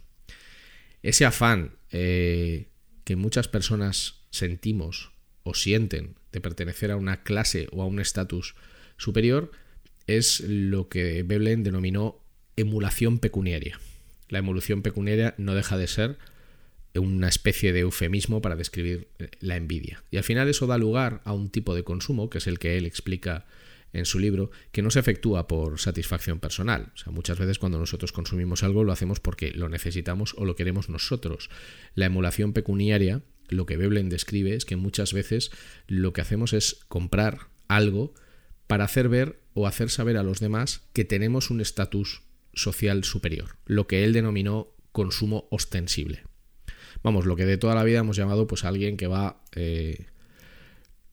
Ese 1.02 1.26
afán 1.26 1.78
eh, 1.92 2.68
que 3.04 3.16
muchas 3.16 3.48
personas 3.48 4.22
sentimos 4.30 5.12
o 5.44 5.54
sienten 5.54 6.16
de 6.32 6.42
pertenecer 6.42 6.92
a 6.92 6.98
una 6.98 7.24
clase 7.24 7.68
o 7.72 7.82
a 7.82 7.86
un 7.86 8.00
estatus 8.00 8.56
superior 8.98 9.52
es 10.08 10.40
lo 10.42 10.90
que 10.90 11.24
Veblen 11.24 11.64
denominó 11.64 12.24
emulación 12.56 13.20
pecuniaria. 13.20 13.80
La 14.30 14.40
emulación 14.40 14.82
pecuniaria 14.82 15.36
no 15.38 15.54
deja 15.54 15.78
de 15.78 15.88
ser 15.88 16.18
una 16.96 17.28
especie 17.28 17.74
de 17.74 17.82
eufemismo 17.82 18.42
para 18.42 18.56
describir 18.56 19.10
eh, 19.20 19.30
la 19.40 19.56
envidia. 19.56 20.04
Y 20.12 20.18
al 20.18 20.24
final 20.24 20.48
eso 20.48 20.68
da 20.68 20.78
lugar 20.78 21.22
a 21.26 21.34
un 21.34 21.50
tipo 21.50 21.76
de 21.76 21.84
consumo, 21.84 22.30
que 22.30 22.40
es 22.40 22.48
el 22.48 22.60
que 22.60 22.78
él 22.78 22.86
explica 22.86 23.46
en 23.94 24.06
su 24.06 24.20
libro, 24.20 24.52
que 24.72 24.82
no 24.82 24.92
se 24.92 25.00
efectúa 25.00 25.48
por 25.48 25.80
satisfacción 25.80 26.40
personal. 26.40 26.92
O 26.94 26.98
sea, 26.98 27.12
muchas 27.12 27.40
veces 27.40 27.58
cuando 27.60 27.80
nosotros 27.80 28.12
consumimos 28.12 28.64
algo 28.64 28.84
lo 28.84 28.92
hacemos 28.92 29.20
porque 29.20 29.52
lo 29.52 29.70
necesitamos 29.70 30.34
o 30.38 30.46
lo 30.46 30.56
queremos 30.56 30.90
nosotros. 30.90 31.50
La 31.96 32.06
emulación 32.06 32.54
pecuniaria, 32.54 33.22
lo 33.48 33.66
que 33.66 33.78
Veblen 33.78 34.10
describe 34.10 34.56
es 34.56 34.66
que 34.66 34.76
muchas 34.76 35.14
veces 35.14 35.52
lo 35.88 36.14
que 36.14 36.22
hacemos 36.22 36.54
es 36.54 36.82
comprar 36.88 37.48
algo 37.68 38.14
para 38.68 38.84
hacer 38.84 39.08
ver 39.08 39.40
o 39.58 39.66
hacer 39.66 39.90
saber 39.90 40.18
a 40.18 40.24
los 40.24 40.40
demás 40.40 40.84
que 40.94 41.04
tenemos 41.04 41.50
un 41.50 41.62
estatus 41.62 42.22
social 42.54 43.04
superior, 43.04 43.58
lo 43.66 43.88
que 43.88 44.04
él 44.04 44.14
denominó 44.14 44.68
consumo 44.92 45.48
ostensible. 45.50 46.26
Vamos, 47.02 47.26
lo 47.26 47.36
que 47.36 47.48
de 47.48 47.58
toda 47.58 47.74
la 47.74 47.84
vida 47.84 48.00
hemos 48.00 48.16
llamado 48.16 48.46
pues 48.46 48.64
alguien 48.64 48.98
que 48.98 49.08
va 49.08 49.42
eh, 49.56 50.06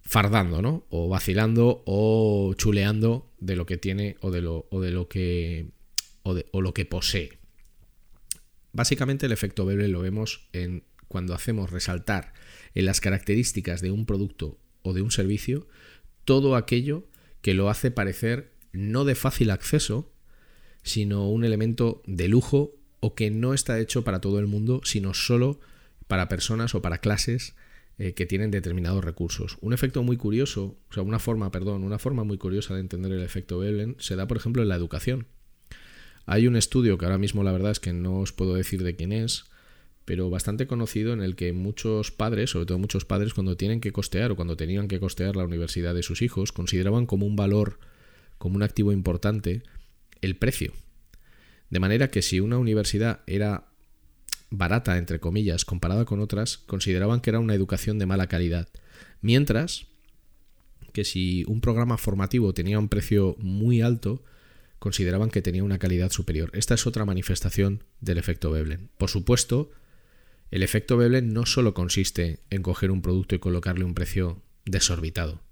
fardando, 0.03 0.61
¿no? 0.61 0.85
O 0.91 1.09
vacilando 1.09 1.83
o 1.87 2.53
chuleando 2.53 3.33
de 3.41 3.57
lo 3.57 3.65
que 3.65 3.79
tiene 3.79 4.19
o 4.21 4.31
de 4.31 4.43
lo, 4.43 4.67
o 4.71 4.83
de 4.83 4.91
lo 4.91 5.09
que 5.09 5.71
o, 6.23 6.35
de, 6.35 6.45
o 6.53 6.61
lo 6.61 6.75
que 6.75 6.85
posee. 6.85 7.39
Básicamente 8.75 9.25
el 9.25 9.33
efecto 9.33 9.65
Weber 9.65 9.89
lo 9.89 10.03
vemos 10.03 10.49
en 10.53 10.85
cuando 11.09 11.33
hacemos 11.33 11.71
resaltar 11.71 12.35
en 12.75 12.85
las 12.85 13.01
características 13.01 13.81
de 13.81 13.91
un 13.91 14.05
producto 14.05 14.59
o 14.83 14.93
de 14.93 15.01
un 15.01 15.11
servicio 15.11 15.67
todo 16.27 16.57
aquello 16.57 17.09
que 17.45 17.53
lo 17.53 17.69
hace 17.69 17.91
parecer 17.91 18.55
no 18.73 19.05
de 19.05 19.15
fácil 19.15 19.51
acceso, 19.51 20.11
sino 20.83 21.29
un 21.29 21.45
elemento 21.45 22.03
de 22.07 22.27
lujo 22.27 22.75
o 23.01 23.15
que 23.15 23.31
no 23.31 23.53
está 23.53 23.79
hecho 23.81 24.03
para 24.03 24.23
todo 24.23 24.39
el 24.39 24.47
mundo, 24.47 24.81
sino 24.83 25.13
solo 25.13 25.61
para 26.07 26.31
personas 26.31 26.75
o 26.75 26.81
para 26.81 27.03
clases 27.03 27.55
eh, 27.99 28.15
que 28.15 28.25
tienen 28.25 28.51
determinados 28.51 29.05
recursos. 29.05 29.59
Un 29.61 29.75
efecto 29.75 30.03
muy 30.03 30.17
curioso, 30.17 30.79
o 30.89 30.95
sea, 30.95 31.03
una 31.03 31.19
forma, 31.19 31.51
perdón, 31.51 31.85
una 31.85 31.99
forma 31.99 32.25
muy 32.25 32.39
curiosa 32.39 32.73
de 32.73 32.81
entender 32.81 33.13
el 33.13 33.23
efecto 33.23 33.59
Veblen 33.59 33.97
se 33.99 34.17
da, 34.17 34.27
por 34.27 34.39
ejemplo, 34.39 34.63
en 34.63 34.71
la 34.71 34.77
educación. 34.77 35.27
Hay 36.25 36.47
un 36.47 36.57
estudio 36.57 36.97
que 36.97 37.05
ahora 37.05 37.19
mismo 37.19 37.45
la 37.45 37.53
verdad 37.53 37.73
es 37.73 37.79
que 37.79 37.93
no 37.93 38.21
os 38.21 38.33
puedo 38.33 38.55
decir 38.55 38.83
de 38.83 38.97
quién 38.97 39.13
es, 39.13 39.45
pero 40.05 40.31
bastante 40.31 40.67
conocido 40.67 41.13
en 41.13 41.23
el 41.23 41.37
que 41.37 41.53
muchos 41.53 42.11
padres, 42.11 42.51
sobre 42.51 42.67
todo 42.67 42.79
muchos 42.79 43.05
padres, 43.05 43.35
cuando 43.35 43.57
tienen 43.57 43.81
que 43.81 43.93
costear 43.93 44.33
o 44.33 44.37
cuando 44.37 44.57
tenían 44.57 44.89
que 44.89 45.01
costear 45.01 45.37
la 45.37 45.45
universidad 45.45 45.95
de 45.95 46.03
sus 46.03 46.23
hijos, 46.23 46.53
consideraban 46.53 47.07
como 47.07 47.27
un 47.27 47.37
valor, 47.37 47.79
como 48.39 48.57
un 48.57 48.63
activo 48.63 48.93
importante, 48.93 49.63
el 50.21 50.37
precio. 50.37 50.73
De 51.71 51.81
manera 51.81 52.09
que 52.09 52.23
si 52.23 52.41
una 52.41 52.59
universidad 52.59 53.21
era 53.27 53.67
barata, 54.51 54.99
entre 54.99 55.21
comillas, 55.21 55.65
comparada 55.65 56.05
con 56.05 56.21
otras, 56.21 56.59
consideraban 56.59 57.21
que 57.21 57.31
era 57.31 57.41
una 57.41 57.55
educación 57.55 57.99
de 57.99 58.07
mala 58.07 58.27
calidad. 58.27 58.69
Mientras 59.21 59.87
que 60.93 61.05
si 61.05 61.45
un 61.49 61.61
programa 61.61 61.99
formativo 61.99 62.55
tenía 62.55 62.79
un 62.79 62.89
precio 62.89 63.37
muy 63.39 63.81
alto, 63.81 64.23
consideraban 64.79 65.31
que 65.31 65.43
tenía 65.43 65.65
una 65.65 65.79
calidad 65.79 66.13
superior. 66.13 66.51
Esta 66.53 66.75
es 66.75 66.87
otra 66.87 67.05
manifestación 67.05 67.83
del 68.01 68.19
efecto 68.19 68.51
Veblen. 68.53 68.91
Por 68.99 69.11
supuesto, 69.11 69.73
El 70.55 70.63
efecto 70.63 70.97
Veblen 70.97 71.33
no 71.33 71.47
solo 71.47 71.75
consiste 71.75 72.39
en 72.49 72.63
coger 72.63 72.93
un 72.93 73.03
producto 73.03 73.35
y 73.35 73.41
colocarle 73.41 73.85
un 73.85 73.93
precio 73.93 74.41
desorbitado, 74.65 75.43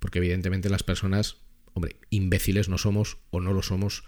porque 0.00 0.18
evidentemente 0.18 0.68
las 0.68 0.82
personas, 0.82 1.38
hombre, 1.72 1.96
imbéciles 2.10 2.68
no 2.68 2.76
somos 2.76 3.16
o 3.30 3.40
no 3.40 3.54
lo 3.54 3.62
somos 3.62 4.04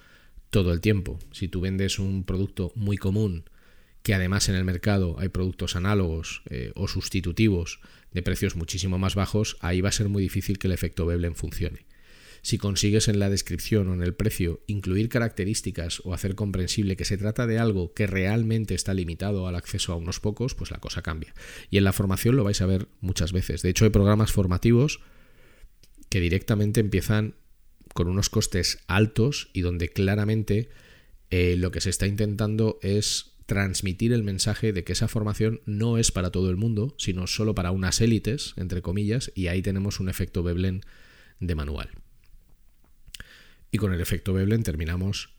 todo 0.50 0.74
el 0.74 0.82
tiempo. 0.82 1.18
Si 1.32 1.48
tú 1.48 1.62
vendes 1.62 1.98
un 1.98 2.22
producto 2.22 2.70
muy 2.74 2.98
común, 2.98 3.48
que 4.02 4.12
además 4.12 4.50
en 4.50 4.56
el 4.56 4.64
mercado 4.66 5.16
hay 5.18 5.30
productos 5.30 5.74
análogos 5.74 6.42
eh, 6.50 6.70
o 6.74 6.86
sustitutivos 6.86 7.80
de 8.12 8.20
precios 8.20 8.56
muchísimo 8.56 8.98
más 8.98 9.14
bajos, 9.14 9.56
ahí 9.60 9.80
va 9.80 9.88
a 9.88 9.92
ser 9.92 10.10
muy 10.10 10.22
difícil 10.22 10.58
que 10.58 10.66
el 10.66 10.74
efecto 10.74 11.06
Veblen 11.06 11.34
funcione. 11.34 11.86
Si 12.46 12.58
consigues 12.58 13.08
en 13.08 13.18
la 13.18 13.28
descripción 13.28 13.88
o 13.88 13.94
en 13.94 14.02
el 14.02 14.14
precio 14.14 14.62
incluir 14.68 15.08
características 15.08 16.00
o 16.04 16.14
hacer 16.14 16.36
comprensible 16.36 16.94
que 16.94 17.04
se 17.04 17.18
trata 17.18 17.44
de 17.48 17.58
algo 17.58 17.92
que 17.92 18.06
realmente 18.06 18.76
está 18.76 18.94
limitado 18.94 19.48
al 19.48 19.56
acceso 19.56 19.92
a 19.92 19.96
unos 19.96 20.20
pocos, 20.20 20.54
pues 20.54 20.70
la 20.70 20.78
cosa 20.78 21.02
cambia. 21.02 21.34
Y 21.70 21.78
en 21.78 21.82
la 21.82 21.92
formación 21.92 22.36
lo 22.36 22.44
vais 22.44 22.60
a 22.60 22.66
ver 22.66 22.86
muchas 23.00 23.32
veces. 23.32 23.62
De 23.62 23.70
hecho, 23.70 23.84
hay 23.84 23.90
programas 23.90 24.30
formativos 24.30 25.00
que 26.08 26.20
directamente 26.20 26.78
empiezan 26.78 27.34
con 27.94 28.06
unos 28.06 28.30
costes 28.30 28.78
altos 28.86 29.50
y 29.52 29.62
donde 29.62 29.88
claramente 29.88 30.68
eh, 31.30 31.56
lo 31.58 31.72
que 31.72 31.80
se 31.80 31.90
está 31.90 32.06
intentando 32.06 32.78
es 32.80 33.32
transmitir 33.46 34.12
el 34.12 34.22
mensaje 34.22 34.72
de 34.72 34.84
que 34.84 34.92
esa 34.92 35.08
formación 35.08 35.62
no 35.66 35.98
es 35.98 36.12
para 36.12 36.30
todo 36.30 36.48
el 36.50 36.56
mundo, 36.56 36.94
sino 36.96 37.26
solo 37.26 37.56
para 37.56 37.72
unas 37.72 38.00
élites, 38.00 38.54
entre 38.56 38.82
comillas, 38.82 39.32
y 39.34 39.48
ahí 39.48 39.62
tenemos 39.62 39.98
un 39.98 40.08
efecto 40.08 40.44
Veblen 40.44 40.82
de 41.40 41.56
manual. 41.56 41.90
Y 43.70 43.78
con 43.78 43.92
el 43.92 44.00
efecto 44.00 44.32
Veblen 44.32 44.62
terminamos 44.62 45.34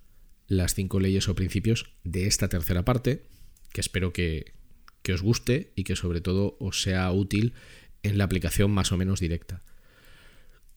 las 0.47 0.73
cinco 0.73 0.99
leyes 0.99 1.27
o 1.27 1.35
principios 1.35 1.91
de 2.03 2.27
esta 2.27 2.47
tercera 2.47 2.85
parte, 2.85 3.25
que 3.73 3.81
espero 3.81 4.13
que, 4.13 4.53
que 5.01 5.13
os 5.13 5.21
guste 5.21 5.71
y 5.75 5.83
que 5.83 5.95
sobre 5.95 6.21
todo 6.21 6.57
os 6.59 6.81
sea 6.81 7.11
útil 7.11 7.53
en 8.03 8.17
la 8.17 8.23
aplicación 8.23 8.71
más 8.71 8.91
o 8.91 8.97
menos 8.97 9.19
directa. 9.19 9.63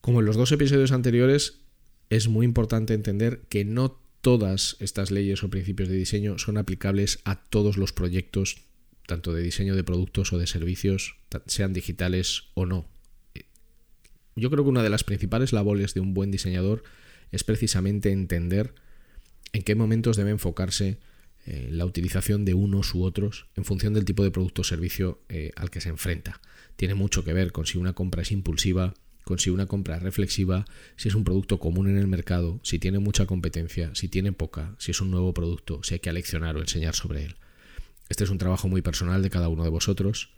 Como 0.01 0.21
en 0.21 0.27
los 0.27 0.37
dos 0.37 0.51
episodios 0.53 0.93
anteriores, 0.93 1.61
es 2.09 2.29
muy 2.29 2.45
importante 2.45 2.95
entender 2.95 3.43
que 3.49 3.65
no 3.65 4.01
todas 4.21 4.77
estas 4.81 5.11
leyes 5.11 5.43
o 5.43 5.51
principios 5.51 5.89
de 5.89 5.97
diseño 5.97 6.39
son 6.39 6.59
aplicables 6.59 7.21
a 7.25 7.45
todos 7.45 7.77
los 7.77 7.93
proyectos, 7.93 8.65
tanto 9.07 9.33
de 9.33 9.43
diseño 9.43 9.77
de 9.77 9.85
productos 9.85 10.33
o 10.33 10.39
de 10.39 10.47
servicios, 10.47 11.17
sean 11.47 11.73
digitales 11.73 12.45
o 12.55 12.67
no. 12.67 12.89
Yo 14.37 14.51
creo 14.51 14.65
que 14.65 14.71
una 14.71 14.83
de 14.83 14.91
las 14.91 15.05
principales 15.05 15.53
labores 15.53 15.95
de 15.95 16.01
un 16.01 16.15
buen 16.15 16.31
diseñador 16.31 16.83
es 17.31 17.45
precisamente 17.45 18.13
entender 18.13 18.75
en 19.53 19.63
qué 19.63 19.75
momentos 19.75 20.17
debe 20.17 20.31
enfocarse 20.31 20.99
eh, 21.47 21.69
la 21.71 21.87
utilización 21.87 22.45
de 22.45 22.55
unos 22.55 22.95
u 22.95 23.03
otros 23.03 23.47
en 23.57 23.65
función 23.65 23.95
del 23.95 24.05
tipo 24.05 24.23
de 24.23 24.31
producto 24.31 24.63
o 24.63 24.65
servicio 24.65 25.21
eh, 25.29 25.53
al 25.57 25.71
que 25.71 25.81
se 25.81 25.89
enfrenta. 25.89 26.41
Tiene 26.77 26.95
mucho 26.95 27.25
que 27.25 27.33
ver 27.33 27.53
con 27.53 27.67
si 27.67 27.79
una 27.79 27.95
compra 27.95 28.23
es 28.23 28.31
impulsiva, 28.31 28.95
con 29.25 29.39
si 29.39 29.51
una 29.51 29.67
compra 29.67 29.97
es 29.97 30.03
reflexiva, 30.03 30.65
si 30.97 31.09
es 31.09 31.15
un 31.15 31.25
producto 31.25 31.59
común 31.59 31.89
en 31.89 31.97
el 31.97 32.09
mercado, 32.09 32.61
si 32.63 32.79
tiene 32.79 32.99
mucha 32.99 33.27
competencia, 33.27 33.95
si 33.95 34.09
tiene 34.09 34.33
poca, 34.33 34.75
si 34.79 34.91
es 34.91 35.01
un 35.01 35.11
nuevo 35.11 35.33
producto, 35.33 35.83
si 35.83 35.95
hay 35.95 36.01
que 36.01 36.11
aleccionar 36.11 36.57
o 36.57 36.61
enseñar 36.61 36.95
sobre 36.95 37.25
él. 37.25 37.37
Este 38.09 38.25
es 38.25 38.31
un 38.31 38.39
trabajo 38.39 38.69
muy 38.69 38.83
personal 38.83 39.23
de 39.23 39.31
cada 39.31 39.49
uno 39.49 39.65
de 39.65 39.71
vosotros, 39.71 40.31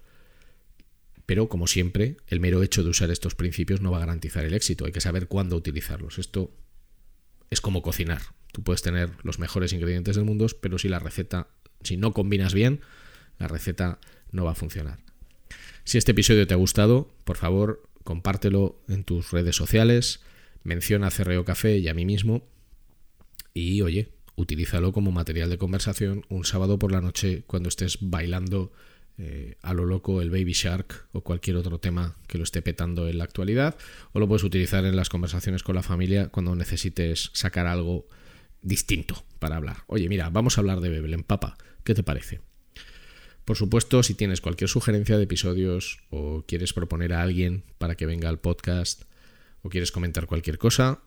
pero 1.26 1.48
como 1.48 1.66
siempre, 1.66 2.18
el 2.26 2.40
mero 2.40 2.62
hecho 2.62 2.84
de 2.84 2.90
usar 2.90 3.10
estos 3.10 3.34
principios 3.34 3.80
no 3.80 3.90
va 3.90 3.96
a 3.96 4.00
garantizar 4.00 4.44
el 4.44 4.54
éxito, 4.54 4.84
hay 4.84 4.92
que 4.92 5.00
saber 5.00 5.26
cuándo 5.26 5.56
utilizarlos. 5.56 6.18
Esto 6.18 6.52
es 7.52 7.60
como 7.60 7.82
cocinar. 7.82 8.22
Tú 8.50 8.62
puedes 8.62 8.80
tener 8.80 9.10
los 9.22 9.38
mejores 9.38 9.74
ingredientes 9.74 10.16
del 10.16 10.24
mundo, 10.24 10.46
pero 10.62 10.78
si 10.78 10.88
la 10.88 10.98
receta, 10.98 11.48
si 11.82 11.98
no 11.98 12.14
combinas 12.14 12.54
bien, 12.54 12.80
la 13.38 13.46
receta 13.46 13.98
no 14.30 14.44
va 14.44 14.52
a 14.52 14.54
funcionar. 14.54 15.00
Si 15.84 15.98
este 15.98 16.12
episodio 16.12 16.46
te 16.46 16.54
ha 16.54 16.56
gustado, 16.56 17.14
por 17.24 17.36
favor, 17.36 17.82
compártelo 18.04 18.80
en 18.88 19.04
tus 19.04 19.32
redes 19.32 19.54
sociales, 19.54 20.20
menciona 20.62 21.08
a 21.08 21.10
Cerreo 21.10 21.44
Café 21.44 21.76
y 21.76 21.88
a 21.88 21.94
mí 21.94 22.06
mismo 22.06 22.48
y 23.52 23.82
oye, 23.82 24.08
utilízalo 24.34 24.92
como 24.92 25.12
material 25.12 25.50
de 25.50 25.58
conversación 25.58 26.24
un 26.30 26.46
sábado 26.46 26.78
por 26.78 26.90
la 26.90 27.02
noche 27.02 27.44
cuando 27.46 27.68
estés 27.68 27.98
bailando 28.00 28.72
eh, 29.24 29.54
a 29.62 29.72
lo 29.72 29.84
loco 29.84 30.20
el 30.20 30.30
Baby 30.30 30.52
Shark 30.52 31.06
o 31.12 31.20
cualquier 31.20 31.54
otro 31.54 31.78
tema 31.78 32.16
que 32.26 32.38
lo 32.38 32.44
esté 32.44 32.60
petando 32.60 33.08
en 33.08 33.18
la 33.18 33.24
actualidad 33.24 33.76
o 34.12 34.18
lo 34.18 34.26
puedes 34.26 34.42
utilizar 34.42 34.84
en 34.84 34.96
las 34.96 35.10
conversaciones 35.10 35.62
con 35.62 35.76
la 35.76 35.84
familia 35.84 36.28
cuando 36.30 36.56
necesites 36.56 37.30
sacar 37.32 37.68
algo 37.68 38.08
distinto 38.62 39.22
para 39.38 39.54
hablar. 39.54 39.84
Oye, 39.86 40.08
mira, 40.08 40.28
vamos 40.28 40.58
a 40.58 40.60
hablar 40.60 40.80
de 40.80 40.88
Bebel 40.88 41.22
papa, 41.22 41.56
¿qué 41.84 41.94
te 41.94 42.02
parece? 42.02 42.40
Por 43.44 43.56
supuesto, 43.56 44.02
si 44.02 44.14
tienes 44.14 44.40
cualquier 44.40 44.68
sugerencia 44.68 45.16
de 45.16 45.22
episodios 45.22 46.00
o 46.10 46.44
quieres 46.44 46.72
proponer 46.72 47.12
a 47.12 47.22
alguien 47.22 47.62
para 47.78 47.94
que 47.94 48.06
venga 48.06 48.28
al 48.28 48.40
podcast 48.40 49.02
o 49.62 49.68
quieres 49.68 49.92
comentar 49.92 50.26
cualquier 50.26 50.58
cosa, 50.58 50.98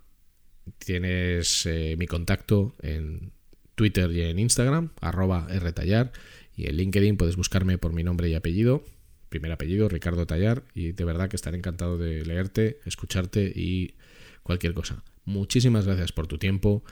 tienes 0.78 1.66
eh, 1.66 1.96
mi 1.98 2.08
contacto 2.08 2.76
en 2.82 3.34
Twitter 3.76 4.10
y 4.14 4.22
en 4.22 4.40
Instagram, 4.40 4.92
arroba 5.02 5.48
rtallar, 5.50 6.14
y 6.56 6.68
en 6.68 6.78
LinkedIn 6.78 7.18
puedes 7.18 7.36
buscarme 7.36 7.78
por 7.78 7.94
mi 7.94 8.04
nombre 8.04 8.30
y 8.30 8.36
apellido, 8.36 8.84
primer 9.30 9.52
apellido, 9.52 9.90
Ricardo 9.90 10.26
Tallar, 10.26 10.64
y 10.74 10.92
de 10.92 11.04
verdad 11.04 11.30
que 11.30 11.36
estaré 11.36 11.58
encantado 11.58 11.98
de 11.98 12.26
leerte, 12.26 12.80
escucharte 12.86 13.52
y 13.54 13.96
cualquier 14.44 14.74
cosa. 14.74 15.04
Muchísimas 15.26 15.86
gracias 15.86 16.12
por 16.12 16.28
tu 16.28 16.38
tiempo. 16.38 16.84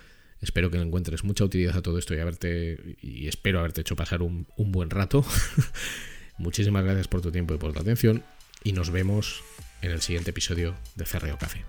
Espero 0.41 0.69
que 0.69 0.77
encuentres 0.77 1.23
mucha 1.23 1.45
utilidad 1.45 1.77
a 1.77 1.81
todo 1.81 1.97
esto 1.97 2.13
y 2.13 2.19
haberte 2.19 2.97
y 3.01 3.27
espero 3.27 3.59
haberte 3.59 3.81
hecho 3.81 3.95
pasar 3.95 4.21
un, 4.21 4.47
un 4.57 4.71
buen 4.71 4.89
rato. 4.89 5.23
Muchísimas 6.37 6.83
gracias 6.83 7.07
por 7.07 7.21
tu 7.21 7.31
tiempo 7.31 7.53
y 7.53 7.57
por 7.57 7.71
tu 7.71 7.79
atención 7.79 8.23
y 8.63 8.73
nos 8.73 8.89
vemos 8.89 9.43
en 9.81 9.91
el 9.91 10.01
siguiente 10.01 10.31
episodio 10.31 10.75
de 10.95 11.05
Cerreo 11.05 11.37
Café. 11.37 11.63